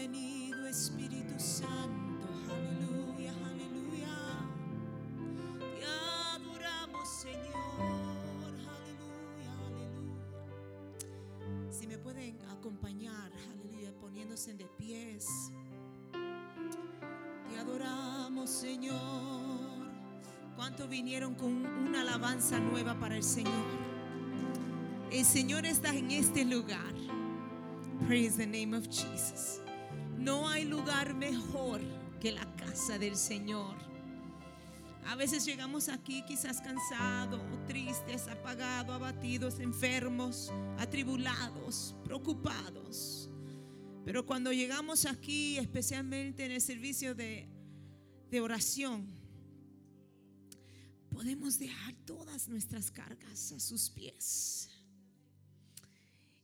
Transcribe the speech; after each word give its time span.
Bienvenido 0.00 0.66
Espíritu 0.66 1.34
Santo. 1.36 2.26
Aleluya, 2.48 3.34
aleluya. 3.50 4.16
Te 5.58 5.84
adoramos, 5.84 7.06
Señor. 7.06 8.54
Aleluya, 8.78 9.52
aleluya. 9.66 10.32
Si 11.70 11.86
me 11.86 11.98
pueden 11.98 12.38
acompañar, 12.48 13.30
aleluya, 13.52 13.92
poniéndose 14.00 14.54
de 14.54 14.64
pies. 14.78 15.52
Te 17.50 17.58
adoramos, 17.58 18.48
Señor. 18.48 18.96
¿Cuántos 20.56 20.88
vinieron 20.88 21.34
con 21.34 21.66
una 21.66 22.00
alabanza 22.00 22.58
nueva 22.58 22.98
para 22.98 23.16
el 23.16 23.22
Señor? 23.22 23.52
El 25.10 25.26
Señor 25.26 25.66
está 25.66 25.94
en 25.94 26.10
este 26.10 26.46
lugar. 26.46 26.94
Praise 28.06 28.38
the 28.38 28.46
name 28.46 28.74
of 28.74 28.88
Jesus. 28.88 29.60
No 30.20 30.46
hay 30.50 30.66
lugar 30.66 31.14
mejor 31.14 31.80
que 32.20 32.30
la 32.30 32.44
casa 32.56 32.98
del 32.98 33.16
Señor. 33.16 33.74
A 35.06 35.16
veces 35.16 35.46
llegamos 35.46 35.88
aquí 35.88 36.22
quizás 36.26 36.60
cansados, 36.60 37.40
tristes, 37.66 38.28
apagados, 38.28 38.94
abatidos, 38.96 39.58
enfermos, 39.60 40.52
atribulados, 40.76 41.94
preocupados. 42.04 43.30
Pero 44.04 44.26
cuando 44.26 44.52
llegamos 44.52 45.06
aquí, 45.06 45.56
especialmente 45.56 46.44
en 46.44 46.52
el 46.52 46.60
servicio 46.60 47.14
de, 47.14 47.48
de 48.30 48.40
oración, 48.42 49.06
podemos 51.08 51.58
dejar 51.58 51.94
todas 52.04 52.46
nuestras 52.46 52.90
cargas 52.90 53.52
a 53.52 53.58
sus 53.58 53.88
pies. 53.88 54.68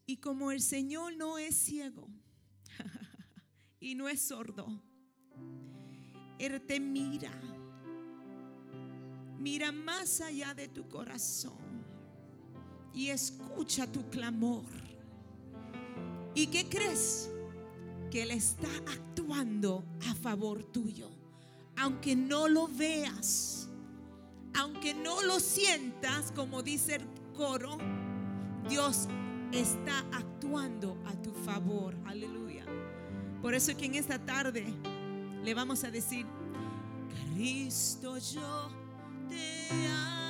Y 0.06 0.16
como 0.16 0.50
el 0.50 0.62
Señor 0.62 1.14
no 1.14 1.36
es 1.36 1.54
ciego 1.56 2.08
y 3.86 3.94
no 3.94 4.08
es 4.08 4.20
sordo, 4.20 4.66
Él 6.40 6.60
te 6.62 6.80
mira, 6.80 7.30
mira 9.38 9.70
más 9.70 10.20
allá 10.20 10.54
de 10.54 10.66
tu 10.66 10.88
corazón 10.88 11.84
y 12.92 13.10
escucha 13.10 13.86
tu 13.86 14.10
clamor. 14.10 14.64
¿Y 16.34 16.48
qué 16.48 16.68
crees? 16.68 17.30
Que 18.10 18.24
Él 18.24 18.32
está 18.32 18.68
actuando 18.88 19.84
a 20.10 20.16
favor 20.16 20.64
tuyo, 20.64 21.08
aunque 21.76 22.16
no 22.16 22.48
lo 22.48 22.66
veas, 22.66 23.68
aunque 24.58 24.94
no 24.94 25.22
lo 25.22 25.38
sientas, 25.38 26.32
como 26.32 26.60
dice 26.60 26.96
el 26.96 27.06
coro, 27.36 27.78
Dios 28.68 29.06
está 29.52 30.00
actuando 30.12 31.00
a 31.06 31.12
tu 31.22 31.30
favor. 31.30 31.94
Aleluya. 32.04 32.45
Por 33.46 33.54
eso 33.54 33.70
es 33.70 33.76
que 33.76 33.86
en 33.86 33.94
esta 33.94 34.18
tarde 34.18 34.66
le 35.44 35.54
vamos 35.54 35.84
a 35.84 35.90
decir, 35.92 36.26
Cristo 37.32 38.18
yo 38.18 38.68
te 39.28 39.68
amo. 39.86 40.25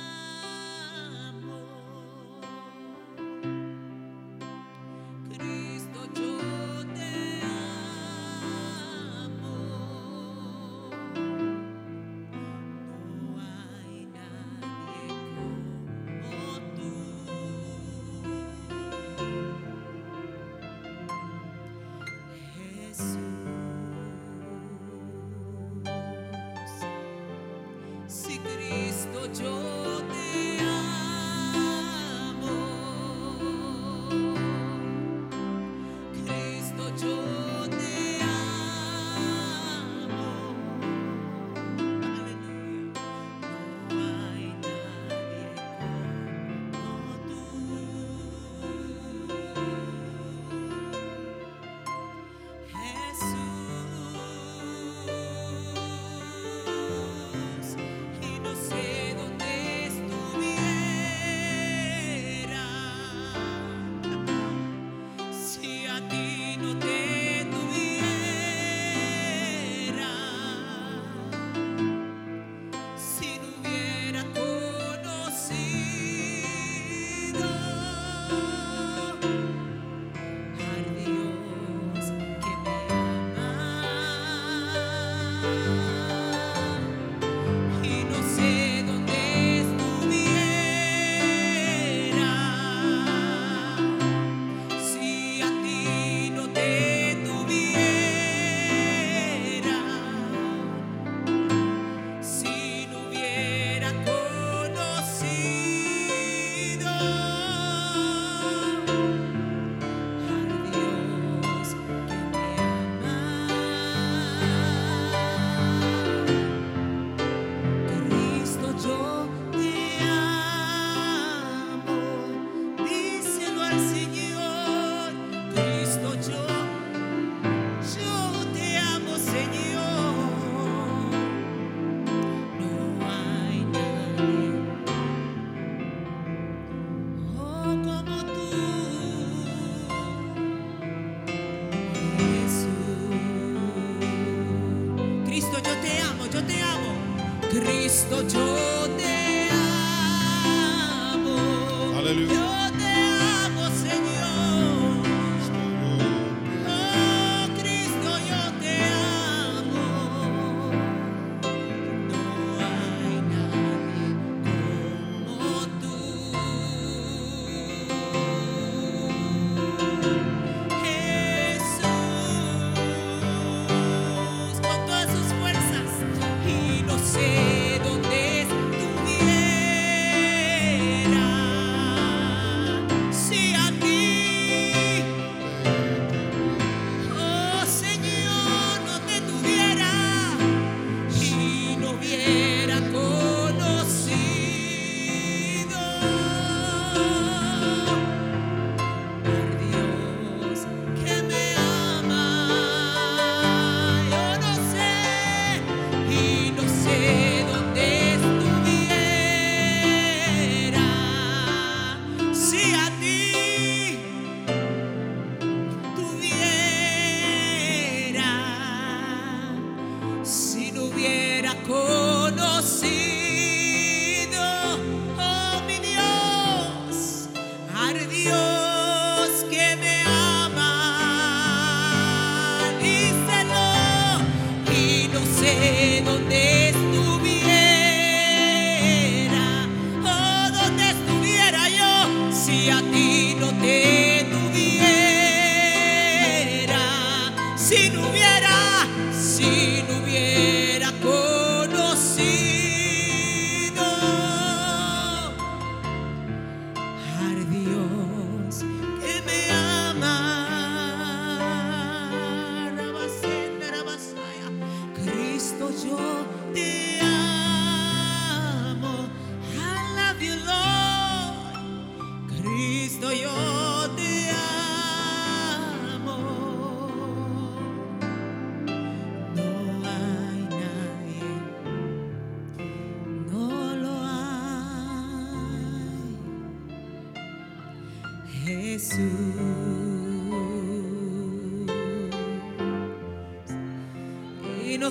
perdió. 257.37 257.76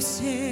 vencer. 0.06 0.45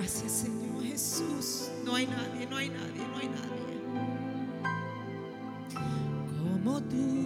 Gracias, 0.00 0.32
Señor 0.32 0.82
Jesús. 0.82 1.68
No 1.84 1.94
hay 1.94 2.06
nadie, 2.06 2.46
no 2.46 2.56
hay 2.56 2.70
nadie, 2.70 3.06
no 3.06 3.18
hay 3.18 3.28
nadie. 3.28 3.76
Como 6.38 6.80
tú, 6.80 7.20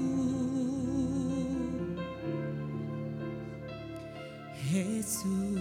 Jesús. 4.73 5.61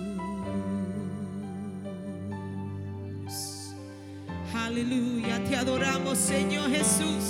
Aleluya, 4.55 5.43
te 5.43 5.55
adoramos, 5.55 6.17
Señor 6.17 6.71
Jesús. 6.71 7.25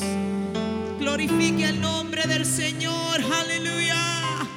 Glorifique 0.97 1.65
el 1.65 1.81
nombre 1.81 2.25
del 2.25 2.45
Señor. 2.45 3.19
Aleluya. 3.19 4.47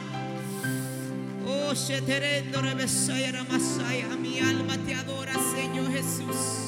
Oh, 1.49 1.75
Sheterendo 1.75 2.62
Rebesaya 2.62 3.33
Ramasaya. 3.33 4.07
Mi 4.37 4.42
alma 4.42 4.77
te 4.77 4.94
adora, 4.94 5.33
Señor 5.33 5.90
Jesús. 5.90 6.65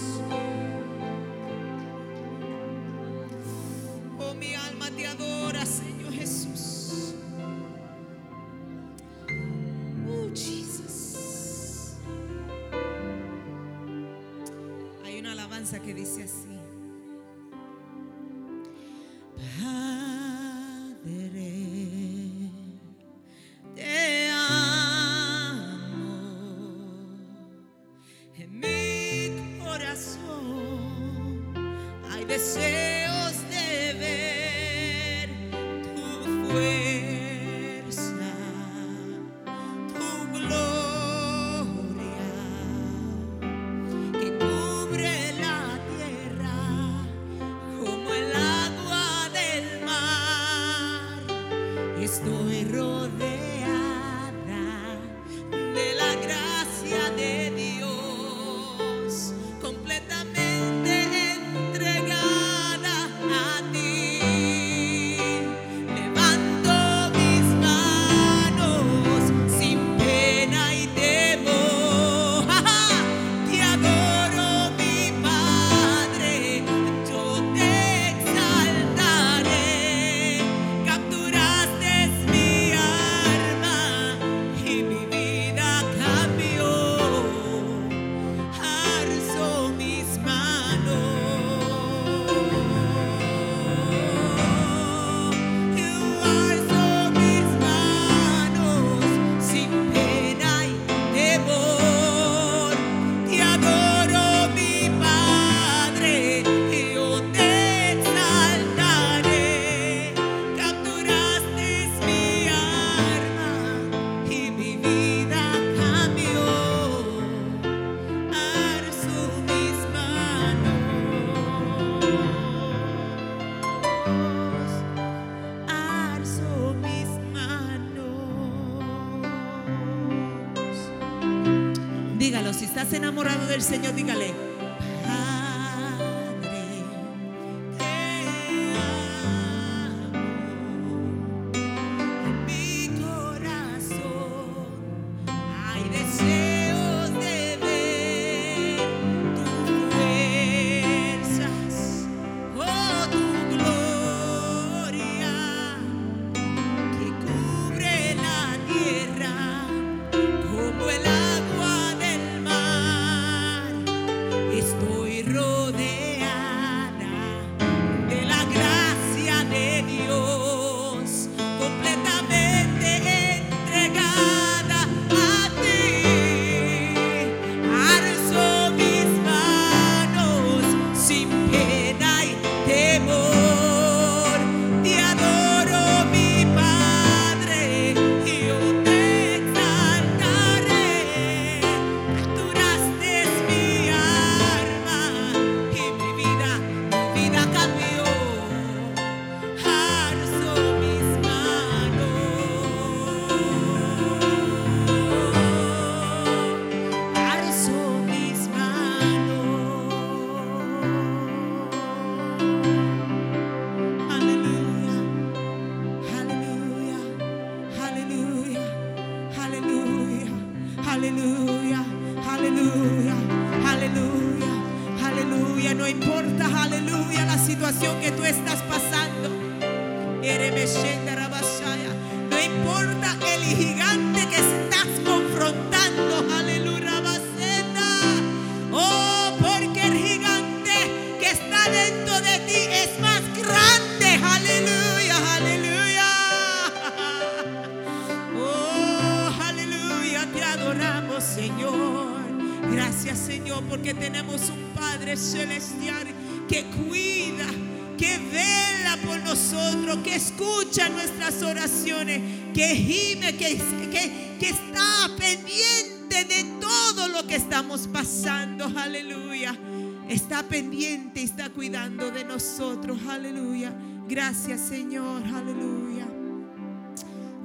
Gracias, 274.08 274.62
Señor. 274.62 275.22
Aleluya. 275.22 276.06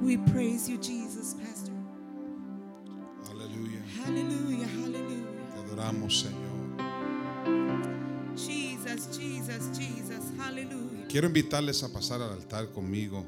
We 0.00 0.16
praise 0.16 0.66
you, 0.66 0.78
Jesus, 0.78 1.34
Pastor. 1.34 1.74
Aleluya. 3.30 3.82
Hallelujah, 4.02 4.66
hallelujah. 4.68 5.26
Te 5.52 5.60
adoramos, 5.60 6.20
Señor. 6.20 6.54
Jesus, 8.34 9.08
Jesus, 9.16 9.78
Jesus, 9.78 10.32
hallelujah. 10.38 11.06
Quiero 11.08 11.26
invitarles 11.26 11.82
a 11.82 11.92
pasar 11.92 12.22
al 12.22 12.32
altar 12.32 12.70
conmigo. 12.72 13.26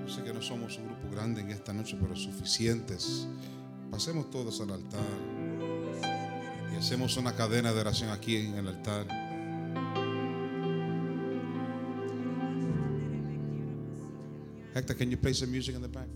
Yo 0.00 0.08
sé 0.08 0.22
que 0.24 0.32
no 0.32 0.40
somos 0.40 0.78
un 0.78 0.86
grupo 0.86 1.10
grande 1.10 1.42
en 1.42 1.50
esta 1.50 1.74
noche, 1.74 1.98
pero 2.00 2.16
suficientes. 2.16 3.28
Pasemos 3.90 4.30
todos 4.30 4.58
al 4.62 4.70
altar 4.70 5.04
y 6.72 6.76
hacemos 6.76 7.18
una 7.18 7.34
cadena 7.34 7.74
de 7.74 7.80
oración 7.80 8.08
aquí 8.08 8.36
en 8.36 8.54
el 8.54 8.68
altar. 8.68 9.21
Hector, 14.74 14.94
can 14.94 15.10
you 15.10 15.18
play 15.18 15.34
some 15.34 15.52
music 15.52 15.74
in 15.74 15.82
the 15.82 15.88
back? 15.88 16.08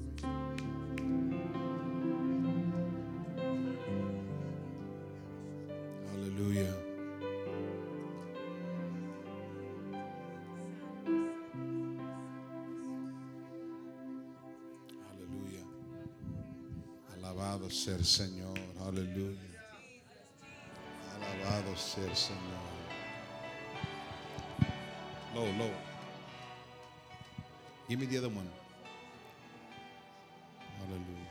Aleluya. 6.14 6.72
Aleluya. 15.12 15.64
Alabado 17.12 17.68
sea 17.68 17.94
el 17.94 18.04
Señor. 18.06 18.58
Aleluya. 18.86 19.36
Alabado 21.14 21.72
el 21.72 22.16
Señor. 22.16 22.40
Low, 25.34 25.52
low. 25.58 25.85
Give 27.88 28.00
me 28.00 28.06
the 28.06 28.18
other 28.18 28.28
one. 28.28 28.50
Aleluya. 30.82 31.30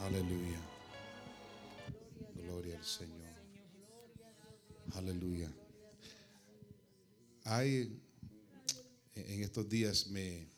Aleluya. 0.00 0.60
Gloria 2.34 2.78
al 2.78 2.84
Señor. 2.84 3.34
Aleluya. 4.96 5.52
Hay 7.44 8.00
en 9.14 9.42
estos 9.42 9.68
días 9.68 10.06
me 10.06 10.48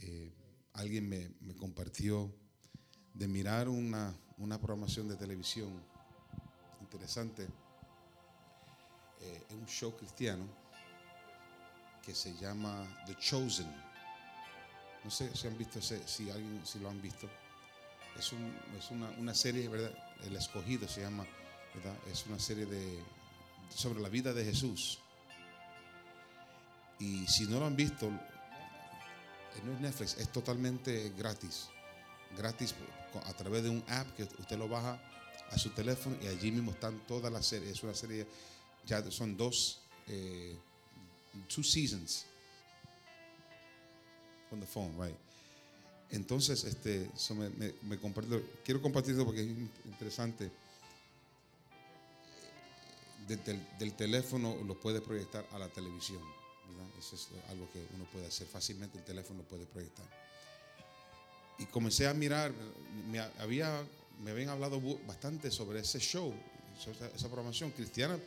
eh, 0.00 0.34
alguien 0.74 1.08
me, 1.08 1.30
me 1.40 1.54
compartió 1.54 2.30
de 3.14 3.26
mirar 3.26 3.70
una, 3.70 4.14
una 4.36 4.60
programación 4.60 5.08
de 5.08 5.16
televisión 5.16 5.82
interesante, 6.98 7.46
eh, 9.20 9.46
un 9.50 9.64
show 9.66 9.94
cristiano 9.96 10.44
que 12.04 12.12
se 12.12 12.34
llama 12.34 12.84
The 13.06 13.14
Chosen. 13.16 13.72
No 15.04 15.10
sé 15.10 15.34
si 15.36 15.46
han 15.46 15.56
visto 15.56 15.78
ese, 15.78 16.06
si 16.08 16.28
alguien 16.28 16.60
si 16.66 16.80
lo 16.80 16.88
han 16.90 17.00
visto. 17.00 17.28
Es, 18.18 18.32
un- 18.32 18.58
es 18.76 18.90
una, 18.90 19.08
una 19.10 19.32
serie, 19.32 19.68
¿verdad? 19.68 19.92
El 20.24 20.34
escogido 20.34 20.88
se 20.88 21.02
llama, 21.02 21.24
¿verdad? 21.74 21.94
Es 22.10 22.26
una 22.26 22.38
serie 22.40 22.66
de 22.66 23.00
sobre 23.72 24.00
la 24.00 24.08
vida 24.08 24.32
de 24.32 24.44
Jesús. 24.44 24.98
Y 26.98 27.28
si 27.28 27.46
no 27.46 27.60
lo 27.60 27.66
han 27.66 27.76
visto, 27.76 28.06
eh, 28.08 29.62
no 29.64 29.72
es 29.74 29.80
Netflix, 29.80 30.16
es 30.18 30.32
totalmente 30.32 31.10
gratis. 31.16 31.68
Gratis 32.36 32.74
a 33.24 33.32
través 33.34 33.62
de 33.62 33.70
un 33.70 33.84
app 33.88 34.08
que 34.16 34.24
usted 34.24 34.58
lo 34.58 34.68
baja 34.68 35.00
a 35.50 35.58
su 35.58 35.70
teléfono 35.70 36.16
y 36.22 36.26
allí 36.26 36.50
mismo 36.52 36.72
están 36.72 36.98
todas 37.06 37.32
las 37.32 37.46
series. 37.46 37.72
Es 37.72 37.82
una 37.82 37.94
serie, 37.94 38.26
ya 38.86 39.08
son 39.10 39.36
dos, 39.36 39.80
eh, 40.06 40.56
two 41.54 41.62
seasons 41.62 42.24
on 44.50 44.60
the 44.60 44.66
phone, 44.66 44.94
right? 44.98 45.16
Entonces, 46.10 46.64
este, 46.64 47.10
eso 47.14 47.34
me, 47.34 47.50
me- 47.50 47.74
quiero 48.64 48.80
compartirlo 48.80 49.24
porque 49.26 49.42
es 49.42 49.46
in- 49.48 49.70
interesante. 49.84 50.50
Del, 53.26 53.44
del- 53.44 53.66
teléfono 53.94 54.56
lo 54.66 54.78
puede 54.80 55.02
proyectar 55.02 55.46
a 55.52 55.58
la 55.58 55.68
televisión. 55.68 56.22
¿verdad? 56.70 56.90
Eso 56.98 57.14
es 57.16 57.28
algo 57.50 57.70
que 57.72 57.86
uno 57.94 58.04
puede 58.10 58.26
hacer 58.26 58.46
fácilmente, 58.46 58.96
el 58.98 59.04
teléfono 59.04 59.42
lo 59.42 59.48
puede 59.48 59.66
proyectar. 59.66 60.06
Y 61.58 61.66
comencé 61.66 62.06
a 62.06 62.14
mirar, 62.14 62.52
me, 63.10 63.18
había, 63.38 63.84
me 64.22 64.30
habían 64.32 64.48
hablado 64.50 64.80
bastante 65.06 65.50
sobre 65.50 65.80
ese 65.80 65.98
show, 66.00 66.32
sobre 66.78 67.14
esa 67.14 67.26
programación 67.28 67.70
cristiana. 67.72 68.18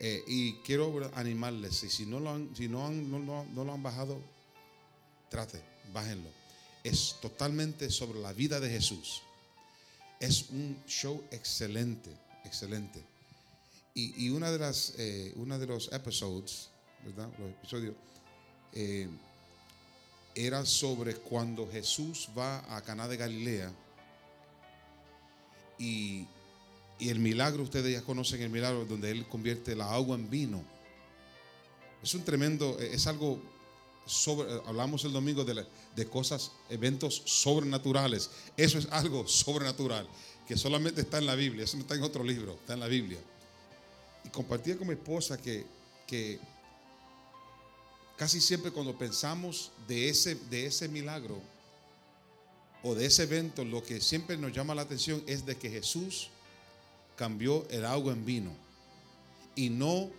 Eh, 0.00 0.22
y 0.28 0.52
quiero 0.58 1.10
animarles, 1.14 1.82
y 1.82 1.90
si 1.90 2.06
no 2.06 2.20
lo 2.20 2.30
han, 2.30 2.54
si 2.54 2.68
no 2.68 2.86
han, 2.86 3.10
no, 3.10 3.18
no- 3.18 3.44
no 3.46 3.64
lo 3.64 3.72
han 3.72 3.82
bajado, 3.82 4.20
trate, 5.28 5.60
bájenlo. 5.92 6.30
Es 6.84 7.16
totalmente 7.20 7.90
sobre 7.90 8.20
la 8.20 8.32
vida 8.32 8.60
de 8.60 8.70
Jesús. 8.70 9.22
Es 10.20 10.50
un 10.50 10.80
show 10.86 11.22
excelente, 11.32 12.10
excelente. 12.44 13.04
Y, 13.94 14.26
y 14.26 14.30
una 14.30 14.52
de 14.52 14.58
las, 14.58 14.94
eh, 14.98 15.32
una 15.36 15.58
de 15.58 15.66
los 15.66 15.92
episodes, 15.92 16.68
¿verdad? 17.04 17.28
Los 17.38 17.50
episodios, 17.50 17.94
eh, 18.74 19.08
era 20.36 20.64
sobre 20.64 21.16
cuando 21.16 21.68
Jesús 21.68 22.28
va 22.38 22.76
a 22.76 22.80
Caná 22.82 23.08
de 23.08 23.16
Galilea 23.16 23.72
y, 25.78 26.26
el 27.00 27.20
milagro, 27.20 27.62
ustedes 27.62 27.92
ya 27.92 28.02
conocen 28.02 28.42
el 28.42 28.50
milagro 28.50 28.84
donde 28.84 29.12
él 29.12 29.24
convierte 29.28 29.76
la 29.76 29.94
agua 29.94 30.16
en 30.16 30.28
vino. 30.28 30.64
Es 32.02 32.12
un 32.14 32.24
tremendo, 32.24 32.76
es 32.80 33.06
algo 33.06 33.40
sobre, 34.04 34.50
hablamos 34.66 35.04
el 35.04 35.12
domingo 35.12 35.44
de, 35.44 35.64
de 35.94 36.06
cosas, 36.06 36.50
eventos 36.68 37.22
sobrenaturales. 37.24 38.30
Eso 38.56 38.78
es 38.78 38.88
algo 38.90 39.28
sobrenatural 39.28 40.08
que 40.48 40.56
solamente 40.56 41.02
está 41.02 41.18
en 41.18 41.26
la 41.26 41.34
Biblia, 41.34 41.64
eso 41.64 41.76
no 41.76 41.82
está 41.82 41.94
en 41.94 42.02
otro 42.02 42.24
libro, 42.24 42.54
está 42.54 42.72
en 42.72 42.80
la 42.80 42.88
Biblia. 42.88 43.18
Y 44.24 44.30
compartía 44.30 44.76
con 44.76 44.88
mi 44.88 44.94
esposa 44.94 45.36
que, 45.36 45.66
que 46.06 46.40
casi 48.16 48.40
siempre 48.40 48.72
cuando 48.72 48.96
pensamos 48.96 49.70
de 49.86 50.08
ese, 50.08 50.34
de 50.34 50.66
ese 50.66 50.88
milagro 50.88 51.40
o 52.82 52.94
de 52.94 53.06
ese 53.06 53.24
evento, 53.24 53.64
lo 53.64 53.82
que 53.82 54.00
siempre 54.00 54.36
nos 54.36 54.52
llama 54.52 54.74
la 54.74 54.82
atención 54.82 55.22
es 55.26 55.44
de 55.44 55.56
que 55.56 55.70
Jesús 55.70 56.30
cambió 57.16 57.66
el 57.70 57.84
agua 57.84 58.12
en 58.12 58.24
vino 58.24 58.52
y 59.56 59.70
no 59.70 60.10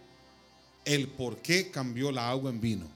el 0.84 1.08
por 1.08 1.38
qué 1.38 1.72
cambió 1.72 2.12
la 2.12 2.30
agua 2.30 2.50
en 2.50 2.60
vino. 2.60 2.88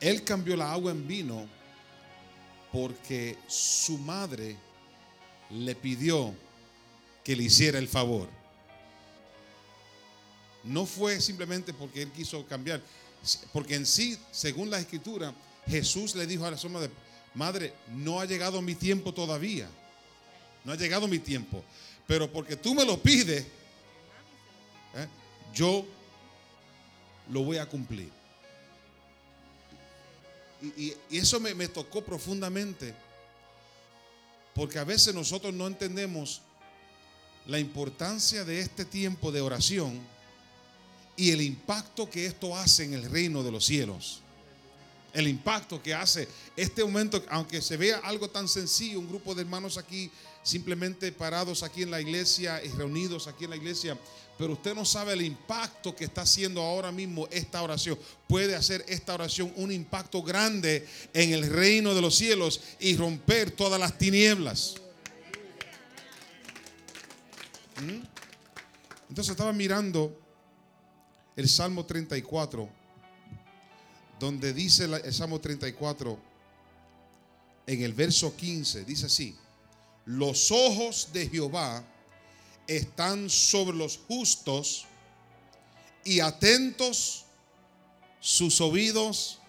Él 0.00 0.22
cambió 0.24 0.56
la 0.56 0.70
agua 0.70 0.92
en 0.92 1.06
vino 1.08 1.46
porque 2.70 3.38
su 3.46 3.96
madre 3.96 4.56
le 5.50 5.74
pidió 5.74 6.34
que 7.22 7.34
le 7.34 7.44
hiciera 7.44 7.78
el 7.78 7.88
favor. 7.88 8.28
No 10.62 10.84
fue 10.84 11.20
simplemente 11.20 11.72
porque 11.72 12.02
él 12.02 12.10
quiso 12.10 12.44
cambiar, 12.46 12.82
porque 13.52 13.76
en 13.76 13.86
sí, 13.86 14.18
según 14.30 14.68
la 14.70 14.78
escritura, 14.78 15.32
Jesús 15.66 16.14
le 16.14 16.26
dijo 16.26 16.44
a 16.44 16.50
la 16.50 16.56
suma 16.56 16.80
de 16.80 16.90
madre, 17.34 17.74
no 17.88 18.20
ha 18.20 18.24
llegado 18.24 18.60
mi 18.62 18.74
tiempo 18.74 19.12
todavía. 19.12 19.68
No 20.64 20.72
ha 20.72 20.76
llegado 20.76 21.08
mi 21.08 21.18
tiempo. 21.18 21.62
Pero 22.06 22.30
porque 22.30 22.56
tú 22.56 22.74
me 22.74 22.84
lo 22.84 22.98
pides, 22.98 23.42
¿eh? 24.94 25.06
yo 25.54 25.84
lo 27.30 27.42
voy 27.42 27.58
a 27.58 27.66
cumplir. 27.66 28.10
Y, 30.76 30.94
eso 31.10 31.40
me 31.40 31.68
tocó 31.68 32.02
profundamente. 32.02 32.94
Porque 34.54 34.78
a 34.78 34.84
veces 34.84 35.14
nosotros 35.14 35.52
no 35.52 35.66
entendemos 35.66 36.40
la 37.46 37.58
importancia 37.58 38.44
de 38.44 38.60
este 38.60 38.84
tiempo 38.84 39.32
de 39.32 39.40
oración 39.40 40.00
y 41.16 41.30
el 41.30 41.42
impacto 41.42 42.08
que 42.08 42.26
esto 42.26 42.56
hace 42.56 42.84
en 42.84 42.94
el 42.94 43.10
reino 43.10 43.42
de 43.42 43.52
los 43.52 43.64
cielos. 43.64 44.23
El 45.14 45.28
impacto 45.28 45.80
que 45.80 45.94
hace 45.94 46.28
este 46.56 46.84
momento, 46.84 47.22
aunque 47.30 47.62
se 47.62 47.76
vea 47.76 47.98
algo 47.98 48.28
tan 48.28 48.48
sencillo, 48.48 48.98
un 48.98 49.08
grupo 49.08 49.34
de 49.34 49.42
hermanos 49.42 49.78
aquí 49.78 50.10
simplemente 50.42 51.10
parados 51.10 51.62
aquí 51.62 51.82
en 51.82 51.90
la 51.90 52.00
iglesia 52.00 52.62
y 52.62 52.68
reunidos 52.68 53.26
aquí 53.28 53.44
en 53.44 53.50
la 53.50 53.56
iglesia, 53.56 53.98
pero 54.36 54.52
usted 54.54 54.74
no 54.74 54.84
sabe 54.84 55.14
el 55.14 55.22
impacto 55.22 55.94
que 55.94 56.04
está 56.04 56.22
haciendo 56.22 56.60
ahora 56.60 56.92
mismo 56.92 57.28
esta 57.30 57.62
oración. 57.62 57.98
Puede 58.28 58.54
hacer 58.54 58.84
esta 58.88 59.14
oración 59.14 59.52
un 59.56 59.72
impacto 59.72 60.22
grande 60.22 60.86
en 61.12 61.32
el 61.32 61.48
reino 61.48 61.94
de 61.94 62.00
los 62.00 62.16
cielos 62.16 62.60
y 62.80 62.96
romper 62.96 63.52
todas 63.52 63.80
las 63.80 63.96
tinieblas. 63.96 64.74
¿Mm? 67.80 68.02
Entonces 69.08 69.30
estaba 69.30 69.52
mirando 69.52 70.20
el 71.36 71.48
Salmo 71.48 71.86
34, 71.86 72.68
donde 74.18 74.52
dice 74.52 74.84
el 74.84 75.12
Salmo 75.12 75.40
34, 75.40 76.18
en 77.66 77.82
el 77.82 77.92
verso 77.92 78.34
15, 78.36 78.84
dice 78.84 79.06
así, 79.06 79.36
los 80.06 80.50
ojos 80.50 81.08
de 81.12 81.28
Jehová 81.28 81.82
están 82.66 83.28
sobre 83.30 83.76
los 83.76 83.98
justos 84.08 84.86
y 86.04 86.20
atentos 86.20 87.24
sus 88.20 88.60
oídos 88.60 89.40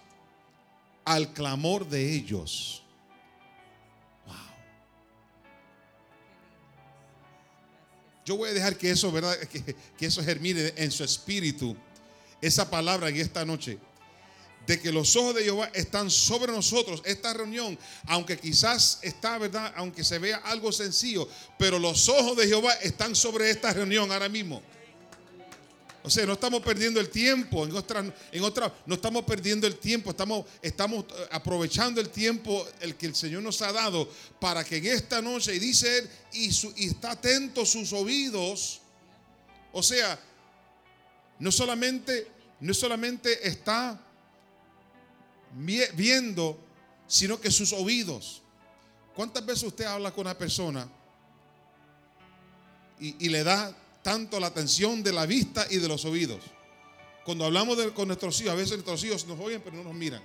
al 1.04 1.32
clamor 1.32 1.88
de 1.88 2.14
ellos. 2.14 2.82
Wow. 4.26 4.34
Yo 8.24 8.36
voy 8.36 8.50
a 8.50 8.52
dejar 8.54 8.76
que 8.76 8.90
eso, 8.90 9.12
¿verdad? 9.12 9.36
Que, 9.50 9.76
que 9.96 10.06
eso 10.06 10.22
germine 10.22 10.72
en 10.76 10.90
su 10.90 11.04
espíritu. 11.04 11.76
Esa 12.40 12.68
palabra 12.68 13.08
en 13.08 13.16
esta 13.16 13.44
noche. 13.44 13.78
De 14.66 14.80
que 14.80 14.90
los 14.90 15.14
ojos 15.14 15.34
de 15.34 15.44
Jehová 15.44 15.70
están 15.74 16.10
sobre 16.10 16.52
nosotros. 16.52 17.00
Esta 17.04 17.32
reunión, 17.32 17.78
aunque 18.06 18.36
quizás 18.38 18.98
está, 19.02 19.38
¿verdad? 19.38 19.72
Aunque 19.76 20.02
se 20.02 20.18
vea 20.18 20.38
algo 20.38 20.72
sencillo, 20.72 21.28
pero 21.58 21.78
los 21.78 22.08
ojos 22.08 22.36
de 22.36 22.48
Jehová 22.48 22.72
están 22.82 23.14
sobre 23.14 23.48
esta 23.50 23.72
reunión 23.72 24.10
ahora 24.10 24.28
mismo. 24.28 24.60
O 26.02 26.10
sea, 26.10 26.24
no 26.24 26.34
estamos 26.34 26.62
perdiendo 26.62 27.00
el 27.00 27.10
tiempo. 27.10 27.64
En 27.66 27.74
otra, 27.76 27.98
en 28.30 28.40
no 28.86 28.94
estamos 28.94 29.24
perdiendo 29.24 29.66
el 29.66 29.76
tiempo. 29.76 30.10
Estamos, 30.10 30.46
estamos 30.62 31.04
eh, 31.04 31.28
aprovechando 31.32 32.00
el 32.00 32.10
tiempo 32.10 32.64
el 32.78 32.94
que 32.94 33.06
el 33.06 33.14
Señor 33.16 33.42
nos 33.42 33.60
ha 33.60 33.72
dado 33.72 34.08
para 34.40 34.62
que 34.62 34.76
en 34.76 34.86
esta 34.86 35.20
noche, 35.20 35.56
y 35.56 35.58
dice 35.58 35.98
Él, 35.98 36.10
y, 36.32 36.52
su- 36.52 36.72
y 36.76 36.86
está 36.86 37.10
atento 37.10 37.66
sus 37.66 37.92
oídos. 37.92 38.80
O 39.72 39.82
sea, 39.82 40.16
no 41.40 41.50
solamente, 41.50 42.28
no 42.60 42.72
solamente 42.72 43.48
está 43.48 44.00
viendo, 45.54 46.58
sino 47.06 47.40
que 47.40 47.50
sus 47.50 47.72
oídos. 47.72 48.42
¿Cuántas 49.14 49.44
veces 49.44 49.64
usted 49.64 49.84
habla 49.84 50.10
con 50.10 50.26
una 50.26 50.36
persona 50.36 50.88
y, 52.98 53.28
le 53.28 53.44
da 53.44 53.74
tanto 54.02 54.38
la 54.38 54.48
atención 54.48 55.02
de 55.02 55.12
la 55.12 55.26
vista 55.26 55.66
y 55.70 55.78
de 55.78 55.88
los 55.88 56.04
oídos? 56.04 56.40
Cuando 57.24 57.44
hablamos 57.44 57.78
con 57.92 58.08
nuestros 58.08 58.40
hijos, 58.40 58.52
a 58.52 58.56
veces 58.56 58.72
nuestros 58.72 59.02
hijos 59.04 59.26
nos 59.26 59.40
oyen 59.40 59.60
pero 59.64 59.76
no 59.76 59.84
nos 59.84 59.94
miran. 59.94 60.22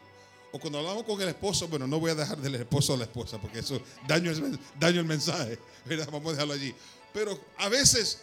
O 0.52 0.60
cuando 0.60 0.80
hablamos 0.80 1.04
con 1.04 1.22
el 1.22 1.30
esposo, 1.30 1.68
bueno, 1.70 1.88
no 1.88 2.00
voy 2.00 2.12
a 2.12 2.16
dejar 2.16 2.38
del 2.38 2.56
esposo 2.56 2.94
a 2.94 2.98
la 2.98 3.06
esposa 3.06 3.40
porque 3.40 3.60
eso 3.60 3.82
daño 4.06 4.30
el, 4.30 5.06
mensaje. 5.06 5.58
Vamos 6.12 6.28
a 6.28 6.32
dejarlo 6.32 6.54
allí. 6.54 6.76
Pero 7.14 7.40
a 7.58 7.70
veces 7.70 8.20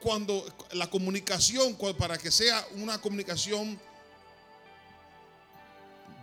cuando 0.00 0.46
la 0.72 0.88
comunicación, 0.90 1.76
para 1.98 2.18
que 2.18 2.30
sea 2.30 2.66
una 2.76 3.00
comunicación 3.00 3.78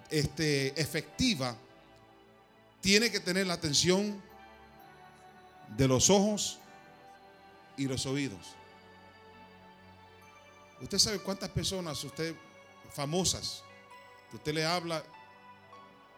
este, 0.10 0.80
efectiva, 0.80 1.56
tiene 2.82 3.12
que 3.12 3.20
tener 3.20 3.48
la 3.48 3.56
atención 3.56 4.22
de 5.76 5.88
los 5.88 6.10
ojos 6.10 6.60
y 7.76 7.88
los 7.88 8.06
oídos. 8.06 8.56
Usted 10.82 11.00
sabe 11.00 11.20
cuántas 11.20 11.50
personas, 11.50 12.04
usted, 12.04 12.36
famosas, 12.94 13.64
que 14.30 14.38
usted 14.38 14.54
le 14.54 14.66
habla, 14.66 15.04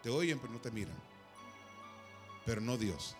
te 0.04 0.10
oyen 0.10 0.40
pero 0.40 0.54
no 0.54 0.60
te 0.60 0.72
miran. 0.72 0.96
Pero 2.46 2.62
no 2.62 2.78
Dios. 2.78 3.16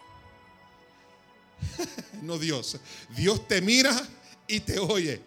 no 2.22 2.38
Dios. 2.38 2.80
Dios 3.16 3.48
te 3.48 3.62
mira 3.62 3.96
y 4.48 4.60
te 4.60 4.80
oye. 4.80 5.22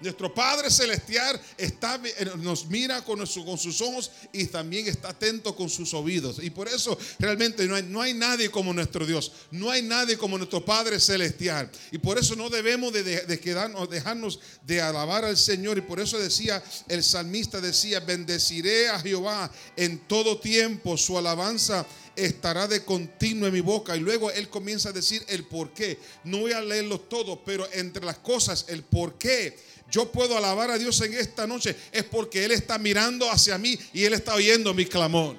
Nuestro 0.00 0.32
Padre 0.32 0.70
Celestial 0.70 1.40
está, 1.56 2.00
eh, 2.04 2.30
nos 2.38 2.66
mira 2.66 3.02
con, 3.04 3.18
con 3.18 3.58
sus 3.58 3.80
ojos 3.80 4.10
y 4.32 4.44
también 4.46 4.86
está 4.86 5.08
atento 5.10 5.54
con 5.56 5.68
sus 5.68 5.92
oídos. 5.94 6.38
Y 6.42 6.50
por 6.50 6.68
eso 6.68 6.96
realmente 7.18 7.66
no 7.66 7.74
hay, 7.74 7.82
no 7.82 8.00
hay 8.00 8.14
nadie 8.14 8.50
como 8.50 8.72
nuestro 8.72 9.04
Dios. 9.06 9.32
No 9.50 9.70
hay 9.70 9.82
nadie 9.82 10.16
como 10.16 10.36
nuestro 10.38 10.64
Padre 10.64 11.00
Celestial. 11.00 11.70
Y 11.90 11.98
por 11.98 12.18
eso 12.18 12.36
no 12.36 12.48
debemos 12.48 12.92
de, 12.92 13.02
de- 13.02 13.22
de 13.22 13.40
quedarnos, 13.40 13.90
dejarnos 13.90 14.38
de 14.66 14.80
alabar 14.80 15.24
al 15.24 15.36
Señor. 15.36 15.78
Y 15.78 15.82
por 15.82 15.98
eso 16.00 16.18
decía 16.18 16.62
el 16.88 17.02
salmista, 17.02 17.60
decía, 17.60 18.00
bendeciré 18.00 18.88
a 18.88 19.00
Jehová 19.00 19.50
en 19.76 19.98
todo 20.06 20.38
tiempo. 20.38 20.96
Su 20.96 21.18
alabanza 21.18 21.84
estará 22.24 22.66
de 22.66 22.84
continuo 22.84 23.46
en 23.46 23.54
mi 23.54 23.60
boca. 23.60 23.96
Y 23.96 24.00
luego 24.00 24.30
él 24.30 24.48
comienza 24.48 24.90
a 24.90 24.92
decir 24.92 25.24
el 25.28 25.44
por 25.44 25.70
qué. 25.70 25.98
No 26.24 26.38
voy 26.38 26.52
a 26.52 26.60
leerlo 26.60 27.00
todo, 27.00 27.42
pero 27.44 27.68
entre 27.72 28.04
las 28.04 28.18
cosas, 28.18 28.66
el 28.68 28.82
por 28.82 29.18
qué 29.18 29.56
yo 29.90 30.12
puedo 30.12 30.36
alabar 30.36 30.70
a 30.70 30.78
Dios 30.78 31.00
en 31.00 31.14
esta 31.14 31.46
noche 31.46 31.74
es 31.92 32.04
porque 32.04 32.44
Él 32.44 32.52
está 32.52 32.78
mirando 32.78 33.30
hacia 33.30 33.56
mí 33.56 33.78
y 33.92 34.04
Él 34.04 34.12
está 34.12 34.34
oyendo 34.34 34.74
mi 34.74 34.84
clamor. 34.84 35.36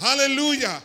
Aleluya. 0.00 0.82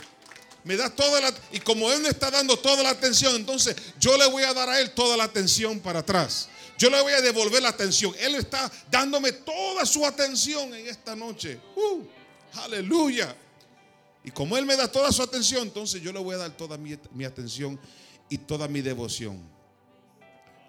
me 0.65 0.75
da 0.75 0.89
toda 0.89 1.21
la... 1.21 1.33
Y 1.53 1.59
como 1.61 1.91
Él 1.91 2.01
me 2.01 2.09
está 2.09 2.29
dando 2.29 2.57
toda 2.57 2.83
la 2.83 2.89
atención, 2.89 3.35
entonces 3.35 3.75
yo 3.99 4.17
le 4.17 4.27
voy 4.27 4.43
a 4.43 4.53
dar 4.53 4.67
a 4.67 4.81
Él 4.81 4.91
toda 4.91 5.15
la 5.15 5.23
atención 5.23 5.79
para 5.79 5.99
atrás. 5.99 6.49
Yo 6.77 6.89
le 6.89 7.01
voy 7.01 7.13
a 7.13 7.21
devolver 7.21 7.61
la 7.61 7.69
atención. 7.69 8.13
Él 8.19 8.35
está 8.35 8.69
dándome 8.91 9.31
toda 9.31 9.85
su 9.85 10.05
atención 10.05 10.73
en 10.73 10.87
esta 10.87 11.15
noche. 11.15 11.57
Uh, 11.75 12.03
aleluya. 12.59 13.33
Y 14.25 14.31
como 14.31 14.57
Él 14.57 14.65
me 14.65 14.75
da 14.75 14.91
toda 14.91 15.11
su 15.11 15.21
atención, 15.21 15.61
entonces 15.61 16.01
yo 16.01 16.11
le 16.11 16.17
voy 16.17 16.33
a 16.33 16.39
dar 16.39 16.57
toda 16.57 16.79
mi, 16.79 17.23
atención 17.23 17.79
y 18.27 18.39
toda 18.39 18.67
mi 18.67 18.81
devoción. 18.81 19.39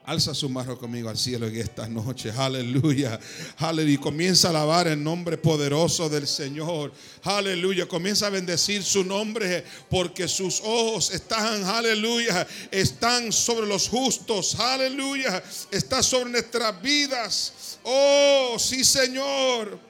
Alza 0.05 0.35
su 0.35 0.51
mano 0.51 0.79
conmigo 0.79 1.09
al 1.09 1.17
cielo 1.17 1.49
en 1.49 1.57
esta 1.57 1.89
noche. 1.89 2.31
Aleluya. 2.31 3.19
Aleluya. 3.57 3.99
Comienza 3.99 4.49
a 4.49 4.51
alabar 4.51 4.89
el 4.89 5.03
nombre 5.03 5.39
poderoso 5.39 6.11
del 6.11 6.27
Señor. 6.29 6.93
Aleluya. 7.23 7.89
Comienza 7.89 8.27
a 8.27 8.31
bendecir 8.31 8.85
su 8.85 9.03
nombre 9.03 9.65
porque 9.89 10.29
sus 10.29 10.61
ojos 10.61 11.11
están, 11.11 11.65
aleluya, 11.65 12.47
están 12.71 13.33
sobre 13.33 13.67
los 13.67 13.89
justos. 13.89 14.55
Aleluya. 14.61 15.43
Está 15.71 16.03
sobre 16.03 16.31
nuestras 16.31 16.81
vidas. 16.83 17.79
Oh, 17.83 18.57
sí, 18.59 18.85
Señor. 18.85 19.81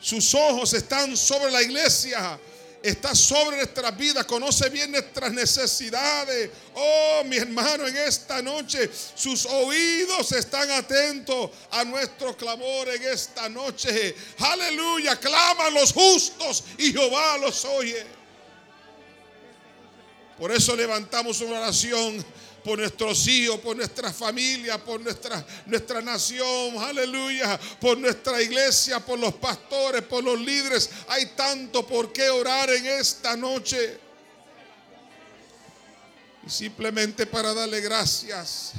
Sus 0.00 0.34
ojos 0.34 0.74
están 0.74 1.16
sobre 1.16 1.50
la 1.50 1.62
iglesia 1.62 2.38
está 2.84 3.14
sobre 3.14 3.56
nuestras 3.56 3.96
vidas, 3.96 4.26
conoce 4.26 4.68
bien 4.68 4.90
nuestras 4.90 5.32
necesidades. 5.32 6.50
Oh, 6.74 7.22
mi 7.24 7.38
hermano, 7.38 7.86
en 7.86 7.96
esta 7.96 8.42
noche 8.42 8.90
sus 9.14 9.46
oídos 9.46 10.30
están 10.32 10.70
atentos 10.70 11.50
a 11.70 11.82
nuestro 11.84 12.36
clamor 12.36 12.90
en 12.90 13.02
esta 13.04 13.48
noche. 13.48 14.14
Aleluya, 14.38 15.18
claman 15.18 15.72
los 15.72 15.94
justos 15.94 16.64
y 16.76 16.92
Jehová 16.92 17.38
los 17.38 17.64
oye. 17.64 18.04
Por 20.38 20.52
eso 20.52 20.76
levantamos 20.76 21.40
una 21.40 21.60
oración 21.60 22.22
por 22.64 22.78
nuestros 22.78 23.26
hijos, 23.28 23.60
por 23.60 23.76
nuestra 23.76 24.10
familia, 24.10 24.82
por 24.82 24.98
nuestra, 24.98 25.44
nuestra 25.66 26.00
nación, 26.00 26.78
aleluya, 26.78 27.60
por 27.78 27.98
nuestra 27.98 28.40
iglesia, 28.40 28.98
por 29.00 29.18
los 29.18 29.34
pastores, 29.34 30.02
por 30.02 30.24
los 30.24 30.40
líderes. 30.40 30.88
Hay 31.08 31.26
tanto 31.36 31.86
por 31.86 32.10
qué 32.12 32.30
orar 32.30 32.70
en 32.70 32.86
esta 32.86 33.36
noche. 33.36 33.98
Y 36.46 36.50
simplemente 36.50 37.26
para 37.26 37.52
darle 37.52 37.82
gracias. 37.82 38.72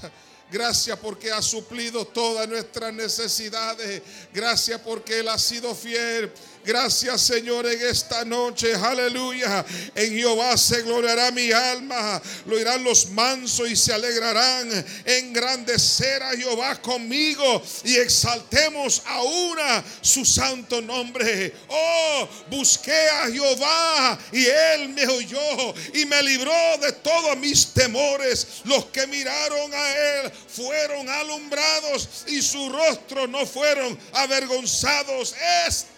Gracias 0.52 0.98
porque 1.00 1.32
ha 1.32 1.42
suplido 1.42 2.06
todas 2.06 2.48
nuestras 2.48 2.94
necesidades. 2.94 4.02
Gracias 4.34 4.82
porque 4.82 5.20
Él 5.20 5.28
ha 5.28 5.38
sido 5.38 5.76
fiel. 5.76 6.32
Gracias 6.66 7.22
Señor 7.22 7.68
en 7.68 7.80
esta 7.80 8.26
noche, 8.26 8.74
aleluya. 8.74 9.64
En 9.94 10.12
Jehová 10.12 10.58
se 10.58 10.82
gloriará 10.82 11.30
mi 11.30 11.52
alma, 11.52 12.20
lo 12.48 12.60
irán 12.60 12.84
los 12.84 13.10
mansos 13.12 13.70
y 13.70 13.76
se 13.76 13.94
alegrarán. 13.94 14.86
Engrandecer 15.06 16.24
a 16.24 16.32
Jehová 16.32 16.82
conmigo 16.82 17.62
y 17.84 17.98
exaltemos 17.98 19.04
a 19.06 19.22
una 19.22 19.84
su 20.02 20.26
santo 20.26 20.82
nombre. 20.82 21.54
Oh, 21.68 22.28
busqué 22.50 23.10
a 23.10 23.30
Jehová 23.30 24.18
y 24.32 24.46
él 24.46 24.90
me 24.90 25.06
oyó 25.06 25.76
y 25.94 26.06
me 26.06 26.24
libró 26.24 26.78
de 26.82 26.94
todos 26.94 27.38
mis 27.38 27.68
temores. 27.74 28.62
Los 28.64 28.86
que 28.86 29.06
miraron 29.06 29.72
a 29.72 29.90
él 29.90 30.32
fueron 30.48 31.08
alumbrados 31.10 32.26
y 32.28 32.42
su 32.42 32.70
rostro 32.70 33.28
no 33.28 33.46
fueron 33.46 33.98
avergonzados. 34.14 35.36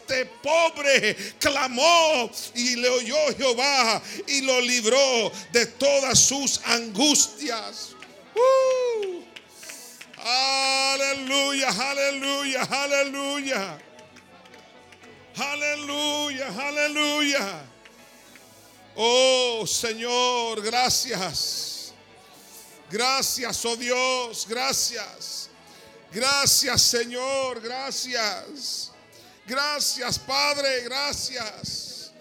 Este 0.07 0.25
pobre 0.41 1.15
clamó 1.37 2.31
y 2.55 2.77
le 2.77 2.87
oyó 2.87 3.17
Jehová 3.37 4.01
y 4.25 4.41
lo 4.41 4.61
libró 4.61 5.31
de 5.51 5.65
todas 5.65 6.17
sus 6.17 6.61
angustias. 6.63 7.89
Uh. 8.33 9.21
aleluya, 10.23 11.69
aleluya, 11.69 12.63
aleluya. 12.63 13.79
Aleluya, 15.35 16.47
aleluya. 16.57 17.65
Oh 18.95 19.67
Señor, 19.67 20.61
gracias. 20.61 21.93
Gracias, 22.89 23.65
oh 23.65 23.75
Dios, 23.75 24.47
gracias. 24.47 25.49
Gracias, 26.13 26.81
Señor, 26.81 27.59
gracias. 27.59 28.93
Gracias, 29.47 30.19
Padre, 30.19 30.81
gracias. 30.83 32.11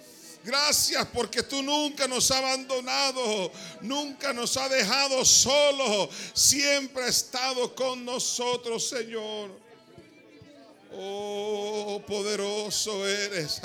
Gracias 0.45 1.05
porque 1.13 1.43
tú 1.43 1.61
nunca 1.61 2.07
nos 2.07 2.31
has 2.31 2.39
abandonado, 2.39 3.51
nunca 3.81 4.33
nos 4.33 4.57
has 4.57 4.71
dejado 4.71 5.25
solo, 5.25 6.09
siempre 6.33 7.03
has 7.03 7.17
estado 7.17 7.75
con 7.75 8.05
nosotros, 8.05 8.89
Señor. 8.89 9.51
Oh, 10.93 12.01
poderoso 12.07 13.05
eres. 13.09 13.61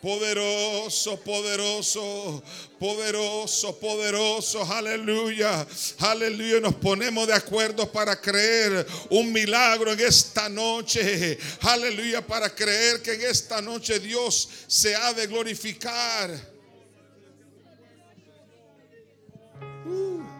Poderoso, 0.00 1.18
poderoso, 1.20 2.42
poderoso, 2.78 3.78
poderoso. 3.80 4.62
Aleluya. 4.62 5.66
Aleluya. 5.98 6.60
Nos 6.60 6.74
ponemos 6.76 7.26
de 7.26 7.34
acuerdo 7.34 7.90
para 7.90 8.20
creer 8.20 8.86
un 9.10 9.32
milagro 9.32 9.92
en 9.92 10.00
esta 10.00 10.48
noche. 10.48 11.36
Aleluya. 11.62 12.24
Para 12.24 12.54
creer 12.54 13.02
que 13.02 13.14
en 13.14 13.22
esta 13.22 13.60
noche 13.60 13.98
Dios 13.98 14.48
se 14.68 14.94
ha 14.94 15.12
de 15.12 15.26
glorificar. 15.26 16.30
Uh. 19.84 20.38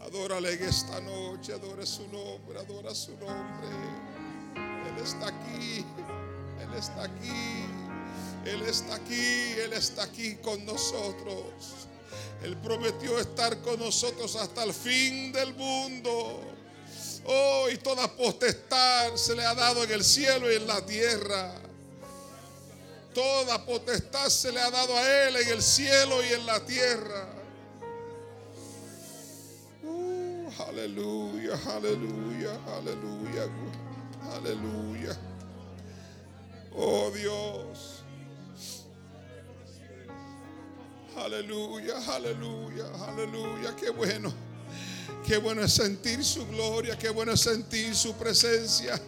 Adórale 0.00 0.52
en 0.52 0.62
esta 0.62 1.00
noche, 1.00 1.52
adora 1.52 1.84
su 1.84 2.06
nombre, 2.08 2.58
adora 2.58 2.94
su 2.94 3.12
nombre. 3.18 3.68
Él 4.54 5.02
está 5.02 5.28
aquí, 5.28 5.84
Él 6.60 6.74
está 6.78 7.02
aquí, 7.02 7.64
Él 8.44 8.62
está 8.62 8.94
aquí, 8.94 9.52
Él 9.64 9.72
está 9.72 10.02
aquí 10.04 10.36
con 10.36 10.64
nosotros. 10.64 11.88
Él 12.42 12.56
prometió 12.58 13.18
estar 13.18 13.60
con 13.62 13.80
nosotros 13.80 14.36
hasta 14.36 14.62
el 14.62 14.72
fin 14.72 15.32
del 15.32 15.54
mundo. 15.54 16.55
Oh, 17.28 17.68
y 17.70 17.76
toda 17.78 18.06
potestad 18.06 19.14
se 19.16 19.34
le 19.34 19.44
ha 19.44 19.54
dado 19.54 19.82
en 19.82 19.90
el 19.90 20.04
cielo 20.04 20.50
y 20.50 20.56
en 20.56 20.66
la 20.66 20.80
tierra. 20.84 21.52
Toda 23.12 23.64
potestad 23.64 24.28
se 24.28 24.52
le 24.52 24.60
ha 24.60 24.70
dado 24.70 24.96
a 24.96 25.26
Él 25.26 25.36
en 25.36 25.48
el 25.48 25.62
cielo 25.62 26.22
y 26.22 26.34
en 26.34 26.46
la 26.46 26.60
tierra. 26.64 27.28
Aleluya, 30.68 31.58
aleluya, 31.74 32.58
aleluya, 32.76 33.48
aleluya. 34.34 35.16
Oh 36.74 37.10
Dios. 37.10 38.02
Aleluya, 41.16 41.96
aleluya, 42.14 42.84
aleluya. 43.08 43.74
Qué 43.76 43.90
bueno. 43.90 44.45
Qué 45.26 45.38
bueno 45.38 45.64
es 45.64 45.72
sentir 45.72 46.24
su 46.24 46.46
gloria, 46.46 46.96
qué 46.96 47.10
bueno 47.10 47.32
es 47.32 47.40
sentir 47.40 47.96
su 47.96 48.14
presencia, 48.14 49.00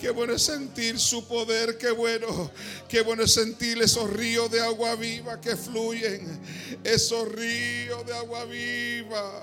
qué 0.00 0.08
bueno 0.08 0.32
es 0.32 0.40
sentir 0.40 0.98
su 0.98 1.28
poder, 1.28 1.76
qué 1.76 1.90
bueno, 1.90 2.50
qué 2.88 3.02
bueno 3.02 3.24
es 3.24 3.34
sentir 3.34 3.82
esos 3.82 4.10
ríos 4.10 4.50
de 4.50 4.62
agua 4.62 4.94
viva 4.94 5.38
que 5.38 5.54
fluyen, 5.54 6.40
esos 6.82 7.30
ríos 7.30 8.06
de 8.06 8.16
agua 8.16 8.46
viva. 8.46 9.42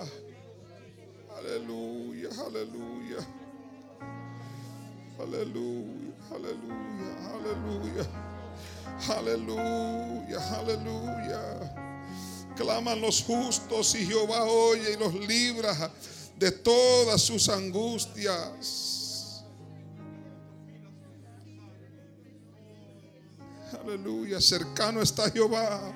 Aleluya, 1.37 2.29
aleluya. 2.47 3.17
Aleluya, 5.19 6.13
aleluya, 6.31 7.11
aleluya. 7.35 8.09
Aleluya, 9.09 10.59
aleluya. 10.59 11.75
Claman 12.55 13.01
los 13.01 13.21
justos 13.21 13.93
y 13.93 14.07
Jehová 14.07 14.45
oye 14.45 14.93
y 14.93 14.97
los 14.97 15.13
libra 15.13 15.91
de 16.37 16.51
todas 16.51 17.21
sus 17.21 17.49
angustias. 17.49 19.43
Aleluya, 23.83 24.39
cercano 24.39 25.01
está 25.01 25.29
Jehová 25.29 25.93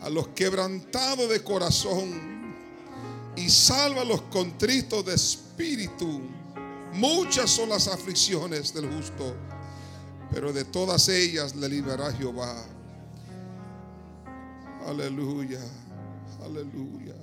a 0.00 0.10
los 0.10 0.28
quebrantados 0.28 1.28
de 1.28 1.42
corazón 1.42 2.54
y 3.36 3.48
salva 3.48 4.02
a 4.02 4.04
los 4.04 4.22
contritos 4.22 5.04
de 5.04 5.14
espíritu. 5.14 6.20
Muchas 6.92 7.50
son 7.50 7.70
las 7.70 7.88
aflicciones 7.88 8.74
del 8.74 8.92
justo, 8.92 9.34
pero 10.30 10.52
de 10.52 10.64
todas 10.64 11.08
ellas 11.08 11.54
le 11.54 11.68
liberará 11.68 12.12
Jehová. 12.12 12.64
Aleluya. 14.86 15.60
Aleluya. 16.44 17.14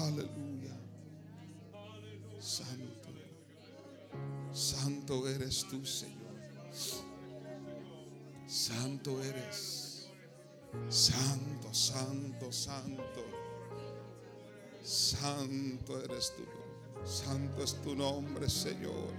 Aleluya. 0.00 0.45
Santo 4.56 5.28
eres 5.28 5.66
tú, 5.68 5.84
Señor. 5.84 6.34
Santo 8.46 9.22
eres. 9.22 10.08
Santo, 10.88 11.74
santo, 11.74 12.50
santo. 12.50 13.22
Santo 14.82 16.00
eres 16.00 16.32
tú. 16.34 16.44
Santo 17.06 17.62
es 17.62 17.74
tu 17.82 17.94
nombre, 17.94 18.48
Señor. 18.48 19.12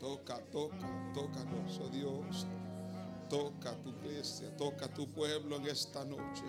Toca, 0.00 0.38
toca, 0.50 1.12
tócanos, 1.12 1.78
oh 1.84 1.88
Dios. 1.90 2.46
Toca 3.28 3.76
tu 3.82 3.90
iglesia, 3.90 4.56
toca 4.56 4.88
tu 4.88 5.06
pueblo 5.12 5.56
en 5.56 5.66
esta 5.66 6.06
noche. 6.06 6.46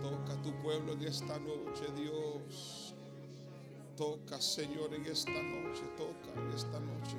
Toca 0.00 0.40
tu 0.40 0.54
pueblo 0.62 0.92
en 0.92 1.02
esta 1.02 1.36
noche, 1.40 1.90
Dios. 1.96 2.81
Toca, 4.02 4.40
Señor, 4.40 4.92
en 4.94 5.06
esta 5.06 5.30
noche. 5.30 5.84
Toca 5.96 6.32
en 6.34 6.50
esta 6.50 6.80
noche. 6.80 7.16